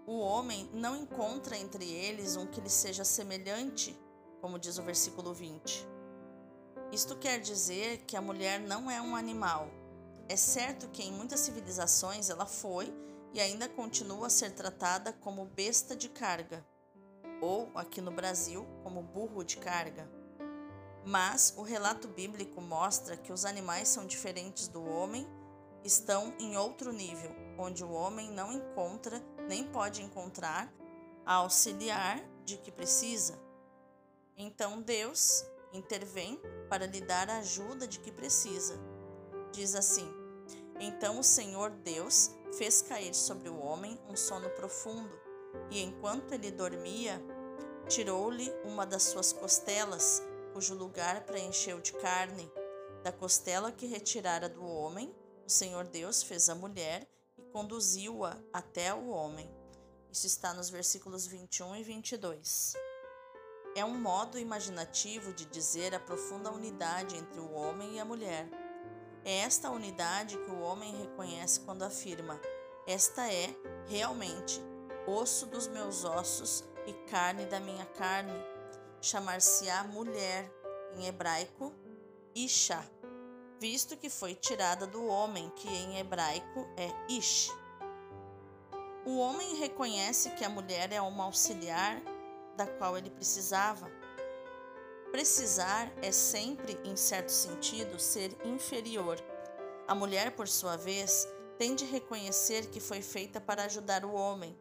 O 0.08 0.18
homem 0.18 0.68
não 0.74 0.96
encontra 0.96 1.56
entre 1.56 1.88
eles 1.88 2.36
um 2.36 2.48
que 2.48 2.60
lhe 2.60 2.70
seja 2.70 3.06
semelhante, 3.06 3.96
como 4.42 4.58
diz 4.58 4.80
o 4.80 4.84
versículo 4.84 5.36
20. 5.36 5.88
Isto 6.92 7.16
quer 7.16 7.40
dizer 7.40 8.00
que 8.08 8.18
a 8.18 8.22
mulher 8.22 8.60
não 8.60 8.90
é 8.90 9.00
um 9.00 9.16
animal. 9.16 9.70
É 10.28 10.36
certo 10.36 10.88
que 10.88 11.04
em 11.04 11.12
muitas 11.12 11.42
civilizações 11.42 12.32
ela 12.32 12.48
foi 12.48 12.92
e 13.34 13.42
ainda 13.42 13.68
continua 13.68 14.28
a 14.28 14.30
ser 14.30 14.52
tratada 14.52 15.12
como 15.12 15.46
besta 15.46 15.96
de 15.96 16.08
carga, 16.08 16.66
ou 17.42 17.72
aqui 17.76 18.00
no 18.00 18.12
Brasil, 18.12 18.66
como 18.84 19.02
burro 19.02 19.44
de 19.44 19.58
carga. 19.58 20.10
Mas 21.06 21.54
o 21.58 21.64
relato 21.64 22.08
bíblico 22.08 22.62
mostra 22.62 23.18
que 23.18 23.34
os 23.34 23.44
animais 23.44 23.90
são 23.90 24.06
diferentes 24.06 24.68
do 24.68 24.84
homem, 24.86 25.28
estão 25.84 26.34
em 26.40 26.56
outro 26.56 26.94
nível, 26.94 27.32
onde 27.58 27.84
o 27.84 27.92
homem 27.92 28.32
não 28.32 28.54
encontra 28.54 29.20
nem 29.48 29.66
pode 29.66 30.02
encontrar 30.02 30.72
a 31.26 31.36
auxiliar 31.36 32.24
de 32.46 32.58
que 32.58 32.72
precisa. 32.72 33.38
Então 34.38 34.82
Deus 34.82 35.44
intervém 35.74 36.40
para 36.70 36.86
lhe 36.86 37.02
dar 37.02 37.30
a 37.30 37.38
ajuda 37.38 37.88
de 37.88 38.00
que 38.00 38.12
precisa. 38.12 38.80
Diz 39.52 39.76
assim: 39.76 40.23
Então 40.80 41.20
o 41.20 41.24
Senhor 41.24 41.70
Deus 41.70 42.32
fez 42.58 42.82
cair 42.82 43.14
sobre 43.14 43.50
o 43.50 43.60
homem 43.60 44.00
um 44.10 44.16
sono 44.16 44.50
profundo, 44.52 45.12
e 45.70 45.82
enquanto 45.82 46.34
ele 46.34 46.52
dormia, 46.52 47.22
tirou-lhe 47.88 48.52
uma 48.64 48.86
das 48.86 49.04
suas 49.04 49.32
costelas, 49.32 50.22
cujo 50.54 50.76
lugar 50.76 51.26
preencheu 51.26 51.80
de 51.80 51.94
carne. 51.94 52.52
Da 53.04 53.12
costela 53.12 53.72
que 53.72 53.86
retirara 53.86 54.48
do 54.48 54.66
homem, 54.66 55.14
o 55.46 55.50
Senhor 55.50 55.86
Deus 55.86 56.24
fez 56.24 56.50
a 56.50 56.56
mulher 56.56 57.08
e 57.38 57.42
conduziu-a 57.44 58.38
até 58.52 58.94
o 58.94 59.08
homem. 59.08 59.50
Isso 60.12 60.28
está 60.28 60.54
nos 60.54 60.70
versículos 60.70 61.26
21 61.26 61.76
e 61.76 61.84
22 61.84 62.74
é 63.76 63.84
um 63.84 64.00
modo 64.00 64.38
imaginativo 64.38 65.34
de 65.34 65.46
dizer 65.46 65.96
a 65.96 66.00
profunda 66.00 66.52
unidade 66.52 67.18
entre 67.18 67.40
o 67.40 67.52
homem 67.54 67.96
e 67.96 68.00
a 68.00 68.06
mulher. 68.06 68.48
É 69.26 69.40
esta 69.40 69.70
unidade 69.70 70.38
que 70.38 70.52
o 70.52 70.62
homem 70.62 70.96
reconhece 70.98 71.62
quando 71.62 71.84
afirma: 71.84 72.40
Esta 72.86 73.32
é, 73.32 73.56
realmente, 73.88 74.62
osso 75.08 75.46
dos 75.46 75.68
meus 75.68 76.04
ossos 76.04 76.64
e 76.86 76.94
carne 77.10 77.46
da 77.46 77.60
minha 77.60 77.86
carne. 77.86 78.34
Chamar-se-á 79.02 79.84
mulher, 79.86 80.50
em 80.96 81.08
hebraico, 81.08 81.74
Isha, 82.36 82.84
visto 83.60 83.96
que 83.98 84.10
foi 84.10 84.36
tirada 84.36 84.88
do 84.88 85.06
homem, 85.06 85.50
que 85.56 85.68
em 85.68 86.00
hebraico 86.00 86.68
é 86.78 86.90
Ish. 87.10 87.50
O 89.06 89.18
homem 89.18 89.56
reconhece 89.56 90.32
que 90.32 90.46
a 90.46 90.50
mulher 90.50 90.92
é 90.92 91.02
uma 91.02 91.26
auxiliar 91.26 92.02
da 92.56 92.66
qual 92.66 92.98
ele 92.98 93.10
precisava. 93.10 93.92
Precisar 95.14 95.94
é 96.02 96.12
sempre, 96.12 96.76
em 96.84 96.96
certo 96.96 97.32
sentido, 97.32 98.00
ser 98.00 98.36
inferior. 98.44 99.24
A 99.88 99.94
mulher, 99.94 100.36
por 100.36 100.48
sua 100.48 100.76
vez, 100.76 101.28
tem 101.56 101.76
de 101.76 101.86
reconhecer 101.86 102.72
que 102.72 102.80
foi 102.80 103.04
feita 103.04 103.40
para 103.40 103.66
ajudar 103.66 104.06
o 104.06 104.12
homem. 104.12 104.58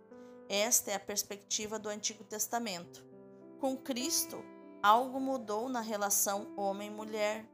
Esta 0.50 0.90
é 0.90 0.94
a 0.94 1.00
perspectiva 1.00 1.78
do 1.78 1.88
Antigo 1.88 2.22
Testamento. 2.22 3.02
Com 3.58 3.78
Cristo, 3.78 4.44
algo 4.82 5.18
mudou 5.18 5.70
na 5.70 5.80
relação 5.80 6.52
homem-mulher. 6.54 7.48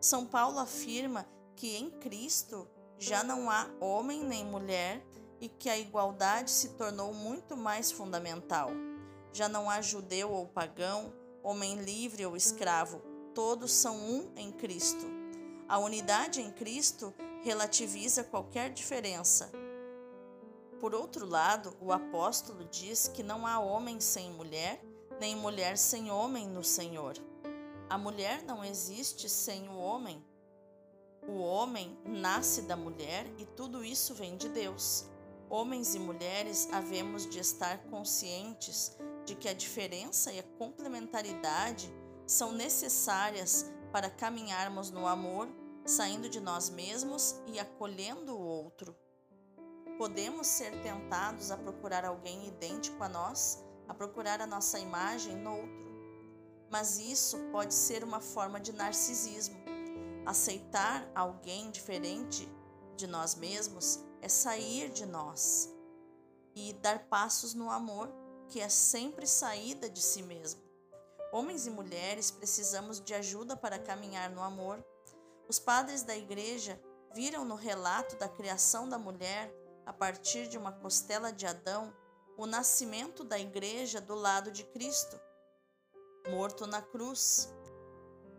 São 0.00 0.24
Paulo 0.24 0.60
afirma 0.60 1.26
que 1.56 1.74
em 1.74 1.90
Cristo 1.90 2.68
já 3.00 3.24
não 3.24 3.50
há 3.50 3.68
homem 3.80 4.22
nem 4.22 4.44
mulher 4.44 5.04
e 5.40 5.48
que 5.48 5.68
a 5.68 5.76
igualdade 5.76 6.52
se 6.52 6.68
tornou 6.74 7.12
muito 7.12 7.56
mais 7.56 7.90
fundamental. 7.90 8.70
Já 9.32 9.48
não 9.48 9.68
há 9.68 9.80
judeu 9.80 10.30
ou 10.30 10.46
pagão, 10.46 11.12
homem 11.44 11.76
livre 11.76 12.24
ou 12.24 12.34
escravo, 12.34 13.02
todos 13.34 13.70
são 13.70 13.96
um 13.96 14.32
em 14.34 14.50
Cristo. 14.50 15.04
A 15.68 15.78
unidade 15.78 16.40
em 16.40 16.50
Cristo 16.50 17.12
relativiza 17.42 18.24
qualquer 18.24 18.70
diferença. 18.70 19.52
Por 20.80 20.94
outro 20.94 21.26
lado, 21.26 21.76
o 21.80 21.92
apóstolo 21.92 22.64
diz 22.64 23.08
que 23.08 23.22
não 23.22 23.46
há 23.46 23.58
homem 23.58 24.00
sem 24.00 24.30
mulher, 24.30 24.82
nem 25.20 25.36
mulher 25.36 25.76
sem 25.76 26.10
homem 26.10 26.48
no 26.48 26.64
Senhor. 26.64 27.14
A 27.90 27.98
mulher 27.98 28.42
não 28.42 28.64
existe 28.64 29.28
sem 29.28 29.68
o 29.68 29.76
homem. 29.76 30.24
O 31.28 31.38
homem 31.38 31.98
nasce 32.06 32.62
da 32.62 32.76
mulher 32.76 33.26
e 33.38 33.44
tudo 33.44 33.84
isso 33.84 34.14
vem 34.14 34.36
de 34.36 34.48
Deus. 34.48 35.06
Homens 35.48 35.94
e 35.94 35.98
mulheres 35.98 36.68
havemos 36.72 37.28
de 37.28 37.38
estar 37.38 37.78
conscientes 37.84 38.96
de 39.24 39.34
que 39.34 39.48
a 39.48 39.54
diferença 39.54 40.32
e 40.32 40.38
a 40.38 40.42
complementaridade 40.58 41.92
são 42.26 42.52
necessárias 42.52 43.70
para 43.92 44.10
caminharmos 44.10 44.90
no 44.90 45.06
amor, 45.06 45.48
saindo 45.84 46.28
de 46.28 46.40
nós 46.40 46.70
mesmos 46.70 47.36
e 47.46 47.58
acolhendo 47.58 48.34
o 48.34 48.40
outro. 48.40 48.96
Podemos 49.98 50.46
ser 50.46 50.82
tentados 50.82 51.50
a 51.50 51.56
procurar 51.56 52.04
alguém 52.04 52.48
idêntico 52.48 53.02
a 53.04 53.08
nós, 53.08 53.62
a 53.86 53.94
procurar 53.94 54.40
a 54.40 54.46
nossa 54.46 54.78
imagem 54.78 55.36
no 55.36 55.52
outro. 55.52 55.84
Mas 56.70 56.98
isso 56.98 57.38
pode 57.52 57.72
ser 57.72 58.02
uma 58.02 58.20
forma 58.20 58.58
de 58.58 58.72
narcisismo. 58.72 59.56
Aceitar 60.26 61.08
alguém 61.14 61.70
diferente 61.70 62.48
de 62.96 63.06
nós 63.06 63.34
mesmos 63.34 64.00
é 64.24 64.28
sair 64.28 64.88
de 64.88 65.04
nós 65.04 65.70
e 66.56 66.72
dar 66.72 67.10
passos 67.10 67.52
no 67.52 67.70
amor 67.70 68.10
que 68.48 68.58
é 68.58 68.70
sempre 68.70 69.26
saída 69.26 69.86
de 69.86 70.00
si 70.00 70.22
mesmo. 70.22 70.62
Homens 71.30 71.66
e 71.66 71.70
mulheres 71.70 72.30
precisamos 72.30 73.02
de 73.02 73.12
ajuda 73.12 73.54
para 73.54 73.78
caminhar 73.78 74.30
no 74.30 74.42
amor. 74.42 74.82
Os 75.46 75.58
padres 75.58 76.02
da 76.02 76.16
igreja 76.16 76.80
viram 77.14 77.44
no 77.44 77.54
relato 77.54 78.16
da 78.16 78.26
criação 78.26 78.88
da 78.88 78.98
mulher, 78.98 79.54
a 79.84 79.92
partir 79.92 80.48
de 80.48 80.56
uma 80.56 80.72
costela 80.72 81.30
de 81.30 81.46
Adão, 81.46 81.94
o 82.38 82.46
nascimento 82.46 83.24
da 83.24 83.38
igreja 83.38 84.00
do 84.00 84.14
lado 84.14 84.50
de 84.50 84.64
Cristo, 84.64 85.20
morto 86.30 86.66
na 86.66 86.80
cruz. 86.80 87.52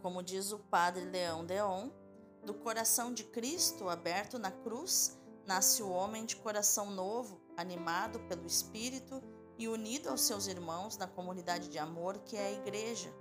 Como 0.01 0.23
diz 0.23 0.51
o 0.51 0.57
padre 0.57 1.05
Leão 1.05 1.45
Deon, 1.45 1.91
do 2.43 2.55
coração 2.55 3.13
de 3.13 3.23
Cristo 3.25 3.87
aberto 3.87 4.39
na 4.39 4.49
cruz, 4.49 5.19
nasce 5.45 5.83
o 5.83 5.89
homem 5.89 6.25
de 6.25 6.35
coração 6.35 6.89
novo, 6.89 7.39
animado 7.55 8.19
pelo 8.21 8.45
Espírito 8.45 9.21
e 9.57 9.67
unido 9.67 10.09
aos 10.09 10.21
seus 10.21 10.47
irmãos 10.47 10.97
na 10.97 11.07
comunidade 11.07 11.69
de 11.69 11.77
amor 11.77 12.17
que 12.19 12.35
é 12.35 12.47
a 12.47 12.51
igreja. 12.51 13.13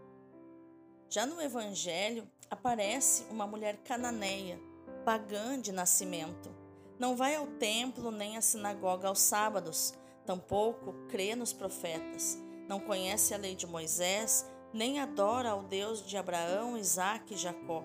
Já 1.09 1.27
no 1.27 1.41
Evangelho 1.41 2.29
aparece 2.51 3.25
uma 3.31 3.47
mulher 3.47 3.77
cananeia, 3.85 4.59
pagã 5.05 5.61
de 5.61 5.71
nascimento. 5.71 6.51
Não 6.99 7.15
vai 7.15 7.35
ao 7.35 7.47
templo 7.47 8.11
nem 8.11 8.37
à 8.37 8.41
sinagoga 8.41 9.09
aos 9.09 9.21
sábados, 9.21 9.95
tampouco 10.25 10.95
crê 11.09 11.37
nos 11.37 11.53
profetas. 11.53 12.39
Não 12.67 12.81
conhece 12.81 13.35
a 13.35 13.37
lei 13.37 13.55
de 13.55 13.67
Moisés, 13.67 14.47
nem 14.73 14.99
adora 14.99 15.51
ao 15.51 15.63
Deus 15.63 16.05
de 16.05 16.17
Abraão, 16.17 16.77
Isaque 16.77 17.35
e 17.35 17.37
Jacó. 17.37 17.85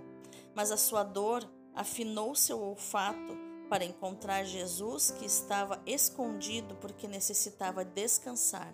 Mas 0.56 0.72
a 0.72 0.78
sua 0.78 1.04
dor 1.04 1.48
afinou 1.76 2.34
seu 2.34 2.60
olfato 2.60 3.49
para 3.70 3.86
encontrar 3.86 4.44
Jesus 4.44 5.12
que 5.12 5.26
estava 5.26 5.82
escondido 5.86 6.76
porque 6.76 7.08
necessitava 7.08 7.86
descansar. 7.86 8.74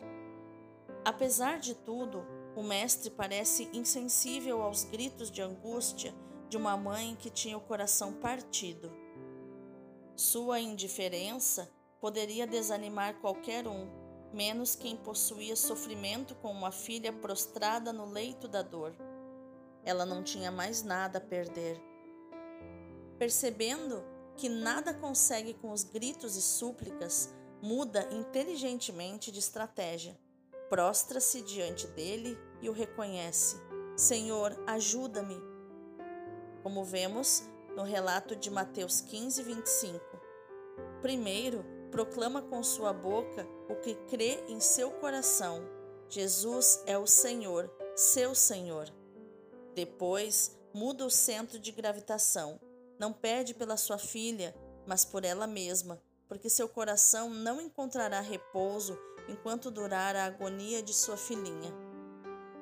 Apesar 1.03 1.59
de 1.59 1.75
tudo, 1.75 2.25
o 2.55 2.63
mestre 2.63 3.11
parece 3.11 3.69
insensível 3.73 4.61
aos 4.61 4.85
gritos 4.85 5.29
de 5.29 5.41
angústia 5.41 6.15
de 6.49 6.55
uma 6.55 6.77
mãe 6.77 7.15
que 7.19 7.29
tinha 7.29 7.57
o 7.57 7.61
coração 7.61 8.13
partido. 8.13 8.91
Sua 10.15 10.61
indiferença 10.61 11.69
poderia 11.99 12.47
desanimar 12.47 13.15
qualquer 13.19 13.67
um, 13.67 13.89
menos 14.31 14.75
quem 14.75 14.95
possuía 14.95 15.55
sofrimento 15.55 16.33
com 16.35 16.51
uma 16.51 16.71
filha 16.71 17.11
prostrada 17.11 17.91
no 17.91 18.05
leito 18.05 18.47
da 18.47 18.61
dor. 18.61 18.95
Ela 19.83 20.05
não 20.05 20.23
tinha 20.23 20.51
mais 20.51 20.81
nada 20.81 21.17
a 21.17 21.21
perder. 21.21 21.81
Percebendo 23.19 24.14
que 24.37 24.49
nada 24.49 24.93
consegue 24.93 25.53
com 25.53 25.71
os 25.71 25.83
gritos 25.83 26.35
e 26.35 26.41
súplicas, 26.41 27.33
muda 27.61 28.07
inteligentemente 28.11 29.31
de 29.31 29.39
estratégia. 29.39 30.17
Prostra-se 30.69 31.41
diante 31.41 31.87
dele 31.87 32.37
e 32.61 32.69
o 32.69 32.73
reconhece: 32.73 33.55
Senhor, 33.95 34.55
ajuda-me. 34.67 35.39
Como 36.63 36.83
vemos 36.83 37.43
no 37.75 37.83
relato 37.83 38.35
de 38.35 38.49
Mateus 38.49 39.01
15, 39.01 39.43
25. 39.43 39.99
Primeiro, 41.01 41.63
proclama 41.91 42.41
com 42.41 42.63
sua 42.63 42.91
boca 42.91 43.47
o 43.69 43.75
que 43.75 43.95
crê 44.09 44.43
em 44.47 44.59
seu 44.59 44.91
coração: 44.91 45.61
Jesus 46.09 46.81
é 46.85 46.97
o 46.97 47.07
Senhor, 47.07 47.71
seu 47.95 48.33
Senhor. 48.33 48.91
Depois, 49.73 50.57
muda 50.73 51.05
o 51.05 51.11
centro 51.11 51.59
de 51.59 51.71
gravitação 51.71 52.59
não 52.99 53.11
pede 53.11 53.53
pela 53.53 53.77
sua 53.77 53.97
filha, 53.97 54.55
mas 54.85 55.03
por 55.03 55.23
ela 55.23 55.47
mesma, 55.47 56.01
porque 56.27 56.49
seu 56.49 56.67
coração 56.67 57.29
não 57.29 57.61
encontrará 57.61 58.19
repouso 58.21 58.97
enquanto 59.27 59.71
durar 59.71 60.15
a 60.15 60.25
agonia 60.25 60.81
de 60.81 60.93
sua 60.93 61.17
filhinha. 61.17 61.73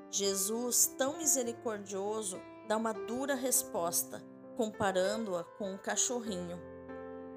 Jesus, 0.09 0.93
tão 0.97 1.17
misericordioso, 1.17 2.39
dá 2.67 2.77
uma 2.77 2.93
dura 2.93 3.35
resposta, 3.35 4.23
comparando-a 4.55 5.43
com 5.43 5.73
um 5.73 5.77
cachorrinho. 5.77 6.59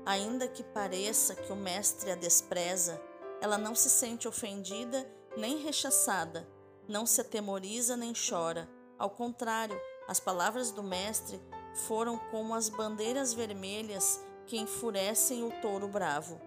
Ainda 0.04 0.46
que 0.46 0.62
pareça 0.62 1.34
que 1.34 1.50
o 1.50 1.56
mestre 1.56 2.10
a 2.10 2.14
despreza, 2.14 3.00
ela 3.40 3.58
não 3.58 3.74
se 3.74 3.90
sente 3.90 4.28
ofendida 4.28 5.10
nem 5.36 5.58
rechaçada, 5.58 6.48
não 6.88 7.04
se 7.04 7.20
atemoriza 7.20 7.96
nem 7.96 8.12
chora. 8.12 8.68
Ao 8.98 9.10
contrário, 9.10 9.78
as 10.06 10.20
palavras 10.20 10.70
do 10.70 10.82
mestre 10.82 11.40
foram 11.76 12.18
como 12.30 12.54
as 12.54 12.68
bandeiras 12.68 13.34
vermelhas 13.34 14.24
que 14.46 14.56
enfurecem 14.56 15.42
o 15.42 15.50
touro 15.60 15.88
bravo. 15.88 16.40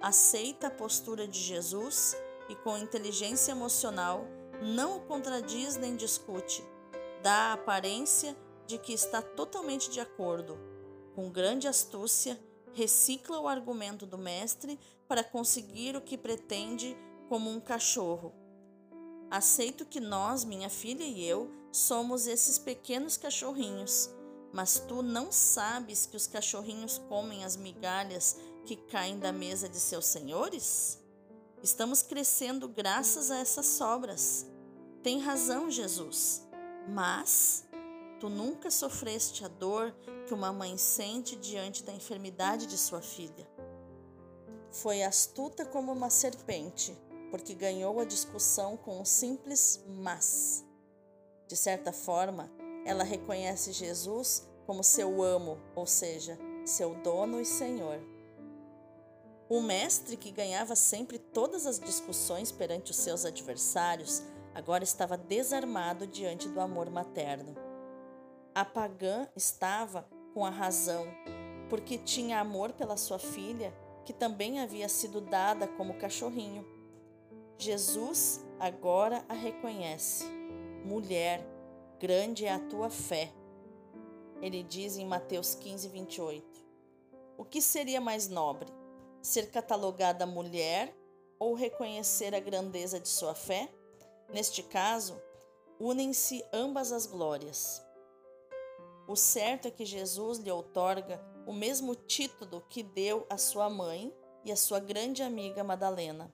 Aceita 0.00 0.68
a 0.68 0.70
postura 0.70 1.26
de 1.26 1.40
Jesus 1.40 2.16
e, 2.48 2.54
com 2.54 2.78
inteligência 2.78 3.52
emocional, 3.52 4.24
não 4.62 4.98
o 4.98 5.00
contradiz 5.00 5.76
nem 5.76 5.96
discute. 5.96 6.64
Dá 7.22 7.32
a 7.32 7.52
aparência 7.54 8.36
de 8.66 8.78
que 8.78 8.92
está 8.92 9.20
totalmente 9.20 9.90
de 9.90 10.00
acordo. 10.00 10.58
Com 11.14 11.30
grande 11.30 11.66
astúcia, 11.66 12.38
recicla 12.72 13.40
o 13.40 13.48
argumento 13.48 14.06
do 14.06 14.18
mestre 14.18 14.78
para 15.08 15.24
conseguir 15.24 15.96
o 15.96 16.00
que 16.00 16.16
pretende 16.16 16.96
como 17.28 17.50
um 17.50 17.58
cachorro. 17.58 18.32
Aceito 19.30 19.84
que 19.84 19.98
nós, 19.98 20.44
minha 20.44 20.68
filha 20.68 21.02
e 21.02 21.26
eu, 21.26 21.50
somos 21.72 22.26
esses 22.26 22.58
pequenos 22.58 23.16
cachorrinhos 23.16 24.14
mas 24.52 24.78
tu 24.78 25.02
não 25.02 25.30
sabes 25.30 26.06
que 26.06 26.16
os 26.16 26.26
cachorrinhos 26.26 26.98
comem 27.08 27.44
as 27.44 27.56
migalhas 27.56 28.36
que 28.64 28.76
caem 28.76 29.18
da 29.18 29.32
mesa 29.32 29.68
de 29.68 29.78
seus 29.78 30.06
senhores? 30.06 30.98
Estamos 31.62 32.02
crescendo 32.02 32.68
graças 32.68 33.30
a 33.30 33.38
essas 33.38 33.66
sobras. 33.66 34.46
Tem 35.02 35.20
razão, 35.20 35.70
Jesus. 35.70 36.46
Mas 36.88 37.64
tu 38.20 38.28
nunca 38.28 38.70
sofreste 38.70 39.44
a 39.44 39.48
dor 39.48 39.94
que 40.26 40.34
uma 40.34 40.52
mãe 40.52 40.76
sente 40.76 41.36
diante 41.36 41.82
da 41.82 41.92
enfermidade 41.92 42.66
de 42.66 42.78
sua 42.78 43.00
filha. 43.00 43.48
Foi 44.70 45.02
astuta 45.02 45.64
como 45.64 45.92
uma 45.92 46.10
serpente, 46.10 46.96
porque 47.30 47.54
ganhou 47.54 47.98
a 48.00 48.04
discussão 48.04 48.76
com 48.76 49.00
um 49.00 49.04
simples 49.04 49.82
mas. 49.86 50.64
De 51.48 51.56
certa 51.56 51.92
forma, 51.92 52.50
ela 52.86 53.02
reconhece 53.02 53.72
Jesus 53.72 54.48
como 54.64 54.82
seu 54.82 55.22
amo, 55.22 55.58
ou 55.74 55.86
seja, 55.86 56.38
seu 56.64 56.94
dono 57.02 57.40
e 57.40 57.44
senhor. 57.44 58.00
O 59.48 59.60
mestre, 59.60 60.16
que 60.16 60.30
ganhava 60.30 60.74
sempre 60.74 61.18
todas 61.18 61.66
as 61.66 61.78
discussões 61.78 62.50
perante 62.50 62.92
os 62.92 62.96
seus 62.96 63.24
adversários, 63.24 64.22
agora 64.54 64.84
estava 64.84 65.16
desarmado 65.16 66.06
diante 66.06 66.48
do 66.48 66.60
amor 66.60 66.88
materno. 66.90 67.54
A 68.54 68.64
pagã 68.64 69.28
estava 69.36 70.08
com 70.32 70.44
a 70.44 70.50
razão, 70.50 71.06
porque 71.68 71.98
tinha 71.98 72.40
amor 72.40 72.72
pela 72.72 72.96
sua 72.96 73.18
filha, 73.18 73.74
que 74.04 74.12
também 74.12 74.60
havia 74.60 74.88
sido 74.88 75.20
dada 75.20 75.66
como 75.66 75.98
cachorrinho. 75.98 76.64
Jesus 77.58 78.44
agora 78.58 79.24
a 79.28 79.34
reconhece. 79.34 80.24
Mulher, 80.84 81.55
Grande 81.98 82.44
é 82.44 82.52
a 82.52 82.58
tua 82.58 82.90
fé. 82.90 83.32
Ele 84.42 84.62
diz 84.62 84.98
em 84.98 85.06
Mateus 85.06 85.54
15, 85.54 85.88
28. 85.88 86.44
O 87.38 87.44
que 87.44 87.62
seria 87.62 88.02
mais 88.02 88.28
nobre? 88.28 88.70
Ser 89.22 89.50
catalogada 89.50 90.26
mulher 90.26 90.94
ou 91.38 91.54
reconhecer 91.54 92.34
a 92.34 92.40
grandeza 92.40 93.00
de 93.00 93.08
sua 93.08 93.34
fé? 93.34 93.72
Neste 94.30 94.62
caso, 94.62 95.18
unem-se 95.80 96.44
ambas 96.52 96.92
as 96.92 97.06
glórias. 97.06 97.82
O 99.08 99.16
certo 99.16 99.68
é 99.68 99.70
que 99.70 99.86
Jesus 99.86 100.38
lhe 100.38 100.50
outorga 100.50 101.18
o 101.46 101.52
mesmo 101.52 101.94
título 101.94 102.62
que 102.68 102.82
deu 102.82 103.26
à 103.30 103.38
sua 103.38 103.70
mãe 103.70 104.14
e 104.44 104.52
à 104.52 104.56
sua 104.56 104.80
grande 104.80 105.22
amiga 105.22 105.64
Madalena. 105.64 106.30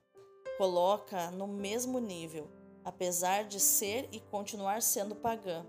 Coloca 0.57 1.31
no 1.31 1.47
mesmo 1.47 1.99
nível 1.99 2.51
apesar 2.83 3.45
de 3.45 3.59
ser 3.59 4.07
e 4.11 4.19
continuar 4.19 4.81
sendo 4.81 5.15
pagã. 5.15 5.65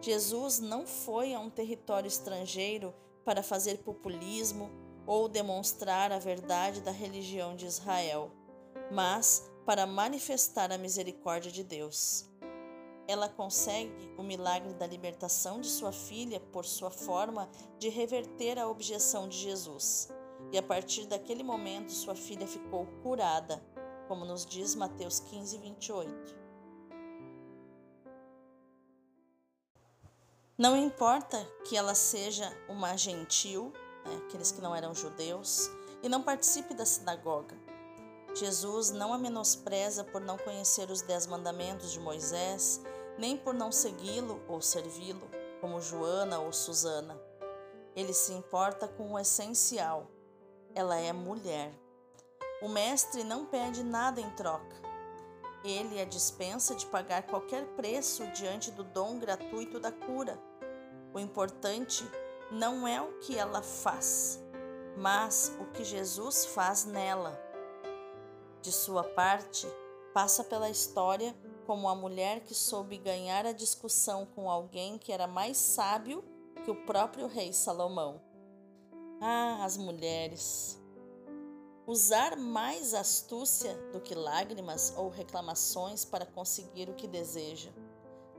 Jesus 0.00 0.60
não 0.60 0.86
foi 0.86 1.34
a 1.34 1.40
um 1.40 1.50
território 1.50 2.08
estrangeiro 2.08 2.94
para 3.24 3.42
fazer 3.42 3.78
populismo 3.78 4.70
ou 5.06 5.28
demonstrar 5.28 6.12
a 6.12 6.18
verdade 6.18 6.80
da 6.80 6.90
religião 6.90 7.54
de 7.54 7.66
Israel, 7.66 8.30
mas 8.90 9.50
para 9.66 9.86
manifestar 9.86 10.72
a 10.72 10.78
misericórdia 10.78 11.50
de 11.50 11.62
Deus. 11.62 12.28
Ela 13.06 13.28
consegue 13.28 14.14
o 14.16 14.22
milagre 14.22 14.72
da 14.74 14.86
libertação 14.86 15.60
de 15.60 15.68
sua 15.68 15.92
filha 15.92 16.40
por 16.40 16.64
sua 16.64 16.90
forma 16.90 17.50
de 17.78 17.88
reverter 17.88 18.58
a 18.58 18.68
objeção 18.68 19.28
de 19.28 19.36
Jesus. 19.36 20.08
E 20.52 20.58
a 20.58 20.62
partir 20.62 21.06
daquele 21.06 21.42
momento, 21.42 21.92
sua 21.92 22.14
filha 22.14 22.46
ficou 22.46 22.86
curada, 23.02 23.62
como 24.08 24.24
nos 24.24 24.46
diz 24.46 24.74
Mateus 24.74 25.20
15, 25.20 25.58
28. 25.58 26.39
Não 30.60 30.76
importa 30.76 31.42
que 31.64 31.74
ela 31.74 31.94
seja 31.94 32.54
uma 32.68 32.94
gentil, 32.94 33.72
né, 34.04 34.20
aqueles 34.26 34.52
que 34.52 34.60
não 34.60 34.76
eram 34.76 34.94
judeus, 34.94 35.70
e 36.02 36.08
não 36.08 36.22
participe 36.22 36.74
da 36.74 36.84
sinagoga. 36.84 37.56
Jesus 38.34 38.90
não 38.90 39.14
a 39.14 39.16
menospreza 39.16 40.04
por 40.04 40.20
não 40.20 40.36
conhecer 40.36 40.90
os 40.90 41.00
dez 41.00 41.26
mandamentos 41.26 41.90
de 41.92 41.98
Moisés, 41.98 42.78
nem 43.16 43.38
por 43.38 43.54
não 43.54 43.72
segui-lo 43.72 44.38
ou 44.46 44.60
servi-lo, 44.60 45.26
como 45.62 45.80
Joana 45.80 46.40
ou 46.40 46.52
Susana. 46.52 47.18
Ele 47.96 48.12
se 48.12 48.34
importa 48.34 48.86
com 48.86 49.12
o 49.14 49.18
essencial. 49.18 50.10
Ela 50.74 50.96
é 50.96 51.10
mulher. 51.10 51.72
O 52.60 52.68
Mestre 52.68 53.24
não 53.24 53.46
pede 53.46 53.82
nada 53.82 54.20
em 54.20 54.28
troca. 54.32 54.76
Ele 55.64 55.98
a 55.98 56.04
dispensa 56.04 56.74
de 56.74 56.84
pagar 56.84 57.22
qualquer 57.22 57.64
preço 57.76 58.26
diante 58.32 58.70
do 58.70 58.84
dom 58.84 59.18
gratuito 59.18 59.80
da 59.80 59.90
cura. 59.90 60.49
O 61.12 61.18
importante 61.18 62.04
não 62.50 62.86
é 62.86 63.00
o 63.00 63.18
que 63.18 63.36
ela 63.36 63.62
faz, 63.62 64.40
mas 64.96 65.56
o 65.60 65.66
que 65.72 65.84
Jesus 65.84 66.46
faz 66.46 66.84
nela. 66.84 67.40
De 68.62 68.70
sua 68.70 69.02
parte, 69.02 69.66
passa 70.12 70.44
pela 70.44 70.70
história 70.70 71.34
como 71.66 71.88
a 71.88 71.94
mulher 71.94 72.40
que 72.40 72.54
soube 72.54 72.98
ganhar 72.98 73.46
a 73.46 73.52
discussão 73.52 74.26
com 74.26 74.50
alguém 74.50 74.98
que 74.98 75.12
era 75.12 75.26
mais 75.26 75.56
sábio 75.56 76.24
que 76.64 76.70
o 76.70 76.84
próprio 76.84 77.26
rei 77.26 77.52
Salomão. 77.52 78.20
Ah, 79.20 79.64
as 79.64 79.76
mulheres! 79.76 80.80
Usar 81.86 82.36
mais 82.36 82.94
astúcia 82.94 83.74
do 83.92 84.00
que 84.00 84.14
lágrimas 84.14 84.94
ou 84.96 85.08
reclamações 85.08 86.04
para 86.04 86.24
conseguir 86.24 86.88
o 86.88 86.94
que 86.94 87.08
deseja. 87.08 87.70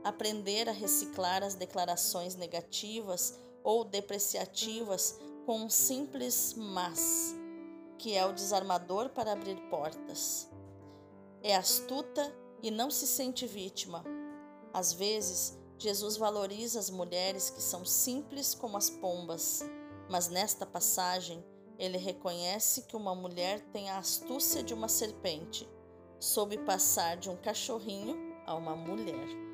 Aprender 0.04 0.68
a 0.68 0.72
reciclar 0.72 1.42
as 1.42 1.54
declarações 1.54 2.34
negativas 2.34 3.38
ou 3.62 3.84
depreciativas 3.84 5.18
com 5.46 5.60
um 5.62 5.70
simples 5.70 6.54
mas, 6.56 7.34
que 7.98 8.14
é 8.14 8.26
o 8.26 8.32
desarmador 8.32 9.10
para 9.10 9.32
abrir 9.32 9.56
portas. 9.68 10.48
É 11.42 11.54
astuta 11.56 12.34
e 12.62 12.70
não 12.70 12.90
se 12.90 13.06
sente 13.06 13.46
vítima. 13.46 14.04
Às 14.72 14.92
vezes, 14.92 15.58
Jesus 15.78 16.16
valoriza 16.16 16.78
as 16.78 16.90
mulheres 16.90 17.50
que 17.50 17.60
são 17.60 17.84
simples 17.84 18.54
como 18.54 18.76
as 18.76 18.88
pombas, 18.88 19.62
mas 20.08 20.28
nesta 20.28 20.64
passagem 20.64 21.44
ele 21.78 21.98
reconhece 21.98 22.82
que 22.82 22.96
uma 22.96 23.14
mulher 23.14 23.60
tem 23.72 23.90
a 23.90 23.98
astúcia 23.98 24.62
de 24.62 24.72
uma 24.72 24.88
serpente, 24.88 25.68
soube 26.20 26.58
passar 26.58 27.16
de 27.16 27.28
um 27.28 27.36
cachorrinho 27.36 28.16
a 28.46 28.54
uma 28.54 28.76
mulher. 28.76 29.51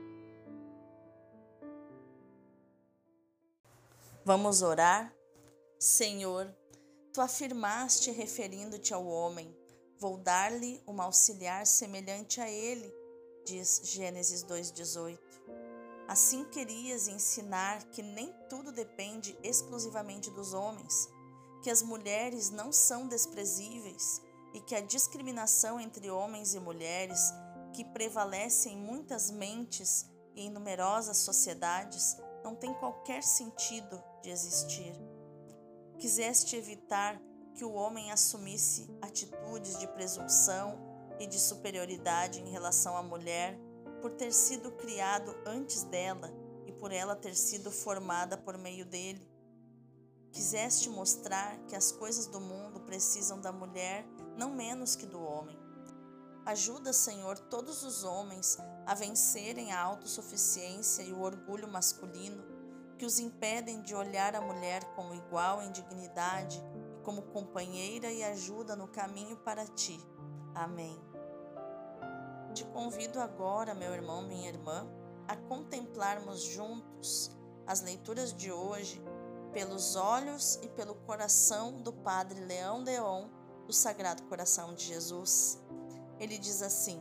Vamos 4.29 4.61
orar? 4.61 5.11
Senhor, 5.81 6.55
tu 7.15 7.21
afirmaste 7.23 8.11
referindo-te 8.11 8.93
ao 8.93 9.07
homem: 9.07 9.57
Vou 9.99 10.19
dar-lhe 10.19 10.83
uma 10.87 11.05
auxiliar 11.05 11.67
semelhante 11.67 12.39
a 12.39 12.47
ele, 12.47 12.95
diz 13.47 13.81
Gênesis 13.85 14.45
2,18. 14.45 15.19
Assim 16.07 16.45
querias 16.45 17.09
ensinar 17.09 17.83
que 17.85 18.03
nem 18.03 18.31
tudo 18.51 18.71
depende 18.71 19.35
exclusivamente 19.43 20.31
dos 20.31 20.53
homens, 20.53 21.09
que 21.63 21.71
as 21.71 21.81
mulheres 21.81 22.51
não 22.51 22.71
são 22.71 23.09
desprezíveis 23.09 24.21
e 24.53 24.61
que 24.61 24.75
a 24.75 24.83
discriminação 24.83 25.81
entre 25.81 26.11
homens 26.11 26.53
e 26.53 26.61
mulheres, 26.61 27.33
que 27.73 27.83
prevalece 27.83 28.69
em 28.69 28.77
muitas 28.77 29.31
mentes 29.31 30.05
e 30.35 30.43
em 30.43 30.51
numerosas 30.51 31.17
sociedades, 31.17 32.15
não 32.45 32.55
tem 32.55 32.75
qualquer 32.75 33.23
sentido 33.23 33.99
de 34.23 34.31
existir. 34.31 34.93
Quiseste 35.99 36.57
evitar 36.57 37.21
que 37.55 37.65
o 37.65 37.73
homem 37.73 38.13
assumisse 38.13 38.89
atitudes 39.03 39.79
de 39.79 39.87
presunção 39.89 40.79
e 41.19 41.27
de 41.27 41.39
superioridade 41.39 42.41
em 42.41 42.51
relação 42.51 42.97
à 42.97 43.03
mulher 43.03 43.59
por 44.01 44.13
ter 44.13 44.33
sido 44.33 44.71
criado 44.73 45.35
antes 45.45 45.83
dela 45.83 46.33
e 46.67 46.73
por 46.73 46.93
ela 46.93 47.17
ter 47.17 47.35
sido 47.35 47.71
formada 47.73 48.37
por 48.37 48.57
meio 48.57 48.87
dele. 48.87 49.29
Quiseste 50.31 50.89
mostrar 50.89 51.59
que 51.67 51.75
as 51.75 51.91
coisas 51.91 52.27
do 52.27 52.41
mundo 52.41 52.81
precisam 52.81 53.41
da 53.41 53.51
mulher 53.51 54.07
não 54.37 54.51
menos 54.51 54.95
que 54.95 55.07
do 55.07 55.21
homem. 55.21 55.59
Ajuda, 56.47 56.93
Senhor, 56.93 57.39
todos 57.39 57.83
os 57.83 58.05
homens 58.05 58.57
a 58.87 58.95
vencerem 58.95 59.73
a 59.73 59.81
autossuficiência 59.81 61.03
e 61.03 61.13
o 61.13 61.21
orgulho 61.21 61.67
masculino 61.69 62.58
que 62.99 63.07
os 63.07 63.21
impedem 63.21 63.81
de 63.81 63.95
olhar 63.95 64.35
a 64.35 64.41
mulher 64.41 64.83
como 64.97 65.15
igual 65.15 65.63
em 65.63 65.71
dignidade 65.71 66.63
e 66.99 67.03
como 67.05 67.23
companheira 67.23 68.11
e 68.11 68.25
ajuda 68.25 68.75
no 68.75 68.89
caminho 68.89 69.37
para 69.37 69.65
ti. 69.65 69.99
Amém. 70.55 71.01
Te 72.53 72.65
convido 72.67 73.21
agora, 73.21 73.73
meu 73.73 73.95
irmão, 73.95 74.23
minha 74.23 74.49
irmã, 74.49 74.85
a 75.29 75.37
contemplarmos 75.37 76.43
juntos 76.43 77.31
as 77.67 77.81
leituras 77.83 78.35
de 78.35 78.51
hoje 78.51 79.01
pelos 79.53 79.95
olhos 79.95 80.57
e 80.63 80.69
pelo 80.69 80.95
coração 80.95 81.81
do 81.81 81.93
Padre 81.93 82.41
Leão 82.41 82.83
Deon 82.83 83.29
do 83.67 83.73
Sagrado 83.73 84.25
Coração 84.25 84.75
de 84.75 84.85
Jesus. 84.85 85.63
Ele 86.19 86.37
diz 86.37 86.63
assim: 86.63 87.01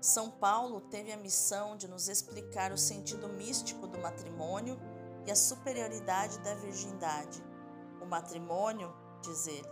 São 0.00 0.30
Paulo 0.30 0.80
teve 0.80 1.12
a 1.12 1.16
missão 1.16 1.76
de 1.76 1.88
nos 1.88 2.08
explicar 2.08 2.72
o 2.72 2.78
sentido 2.78 3.28
místico 3.28 3.86
do 3.86 3.98
matrimônio 3.98 4.78
e 5.26 5.30
a 5.30 5.36
superioridade 5.36 6.38
da 6.40 6.54
virgindade. 6.54 7.42
O 8.00 8.06
matrimônio, 8.06 8.94
diz 9.22 9.46
ele, 9.46 9.68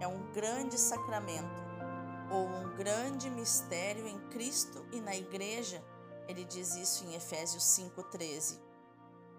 é 0.00 0.06
um 0.06 0.32
grande 0.32 0.78
sacramento 0.78 1.62
ou 2.30 2.46
um 2.46 2.74
grande 2.76 3.28
mistério 3.30 4.06
em 4.06 4.18
Cristo 4.28 4.84
e 4.92 5.00
na 5.00 5.14
Igreja. 5.14 5.82
Ele 6.28 6.44
diz 6.44 6.74
isso 6.76 7.04
em 7.04 7.14
Efésios 7.14 7.62
5,13. 7.64 8.60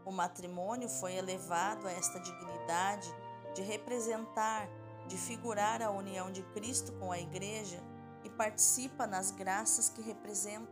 O 0.06 0.12
matrimônio 0.12 0.90
foi 0.90 1.16
elevado 1.16 1.88
a 1.88 1.92
esta 1.92 2.20
dignidade 2.20 3.10
de 3.56 3.62
representar, 3.62 4.68
de 5.08 5.18
figurar 5.18 5.82
a 5.82 5.92
união 5.92 6.32
de 6.32 6.44
Cristo 6.54 6.92
com 6.94 7.12
a 7.12 7.20
Igreja 7.20 7.82
e 8.24 8.30
participa 8.30 9.06
nas 9.08 9.32
graças 9.32 9.90
que 9.90 10.02
representa. 10.02 10.72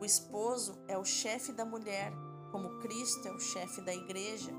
O 0.00 0.04
esposo 0.04 0.78
é 0.88 0.96
o 0.96 1.04
chefe 1.04 1.52
da 1.52 1.64
mulher, 1.64 2.12
como 2.56 2.78
Cristo 2.78 3.28
é 3.28 3.32
o 3.32 3.38
chefe 3.38 3.82
da 3.82 3.94
Igreja. 3.94 4.50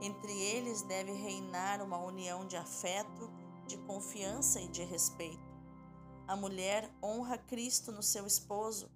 Entre 0.00 0.30
eles 0.32 0.82
deve 0.82 1.10
reinar 1.10 1.82
uma 1.82 1.98
união 1.98 2.46
de 2.46 2.56
afeto, 2.56 3.28
de 3.66 3.76
confiança 3.76 4.60
e 4.60 4.68
de 4.68 4.84
respeito. 4.84 5.50
A 6.28 6.36
mulher 6.36 6.88
honra 7.02 7.36
Cristo 7.36 7.90
no 7.90 8.04
seu 8.04 8.24
esposo, 8.24 8.88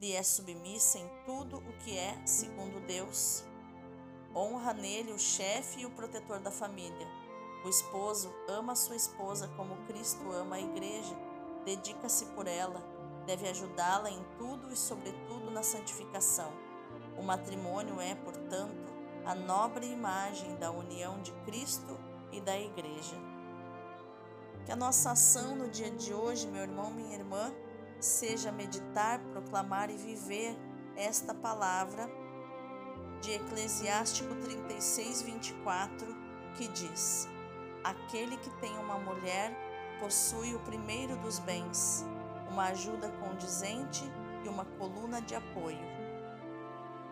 lhe 0.00 0.10
é 0.10 0.24
submissa 0.24 0.98
em 0.98 1.08
tudo 1.24 1.58
o 1.58 1.72
que 1.84 1.96
é 1.96 2.20
segundo 2.26 2.84
Deus. 2.84 3.44
Honra 4.34 4.74
nele 4.74 5.12
o 5.12 5.18
chefe 5.18 5.82
e 5.82 5.86
o 5.86 5.90
protetor 5.92 6.40
da 6.40 6.50
família. 6.50 7.06
O 7.64 7.68
esposo 7.68 8.34
ama 8.48 8.74
sua 8.74 8.96
esposa 8.96 9.46
como 9.56 9.86
Cristo 9.86 10.32
ama 10.32 10.56
a 10.56 10.60
igreja, 10.60 11.16
dedica-se 11.64 12.26
por 12.34 12.48
ela, 12.48 12.82
deve 13.24 13.48
ajudá-la 13.48 14.10
em 14.10 14.24
tudo 14.36 14.68
e, 14.72 14.76
sobretudo, 14.76 15.48
na 15.52 15.62
santificação. 15.62 16.67
O 17.18 17.22
matrimônio 17.22 18.00
é, 18.00 18.14
portanto, 18.14 18.92
a 19.24 19.34
nobre 19.34 19.86
imagem 19.86 20.56
da 20.56 20.70
união 20.70 21.20
de 21.20 21.32
Cristo 21.44 21.98
e 22.32 22.40
da 22.40 22.58
igreja. 22.58 23.16
Que 24.64 24.72
a 24.72 24.76
nossa 24.76 25.10
ação 25.10 25.56
no 25.56 25.68
dia 25.68 25.90
de 25.90 26.14
hoje, 26.14 26.46
meu 26.46 26.62
irmão, 26.62 26.90
minha 26.90 27.16
irmã, 27.16 27.52
seja 28.00 28.52
meditar, 28.52 29.18
proclamar 29.32 29.90
e 29.90 29.96
viver 29.96 30.56
esta 30.96 31.34
palavra 31.34 32.08
de 33.20 33.32
Eclesiástico 33.32 34.34
36, 34.36 35.22
24, 35.22 36.06
que 36.56 36.68
diz: 36.68 37.28
Aquele 37.82 38.36
que 38.36 38.50
tem 38.60 38.76
uma 38.78 38.98
mulher 38.98 39.52
possui 40.00 40.54
o 40.54 40.60
primeiro 40.60 41.16
dos 41.16 41.38
bens, 41.40 42.04
uma 42.50 42.66
ajuda 42.66 43.08
condizente 43.20 44.04
e 44.44 44.48
uma 44.48 44.64
coluna 44.64 45.20
de 45.20 45.34
apoio. 45.34 45.97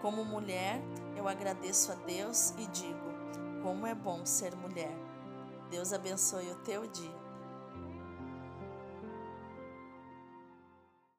Como 0.07 0.25
mulher, 0.25 0.81
eu 1.17 1.27
agradeço 1.27 1.91
a 1.91 1.97
Deus 1.97 2.51
e 2.51 2.67
digo: 2.69 3.11
como 3.61 3.89
é 3.89 3.93
bom 3.93 4.25
ser 4.25 4.55
mulher. 4.55 4.97
Deus 5.69 5.93
abençoe 5.93 6.49
o 6.49 6.55
teu 6.59 6.87
dia. 6.87 7.26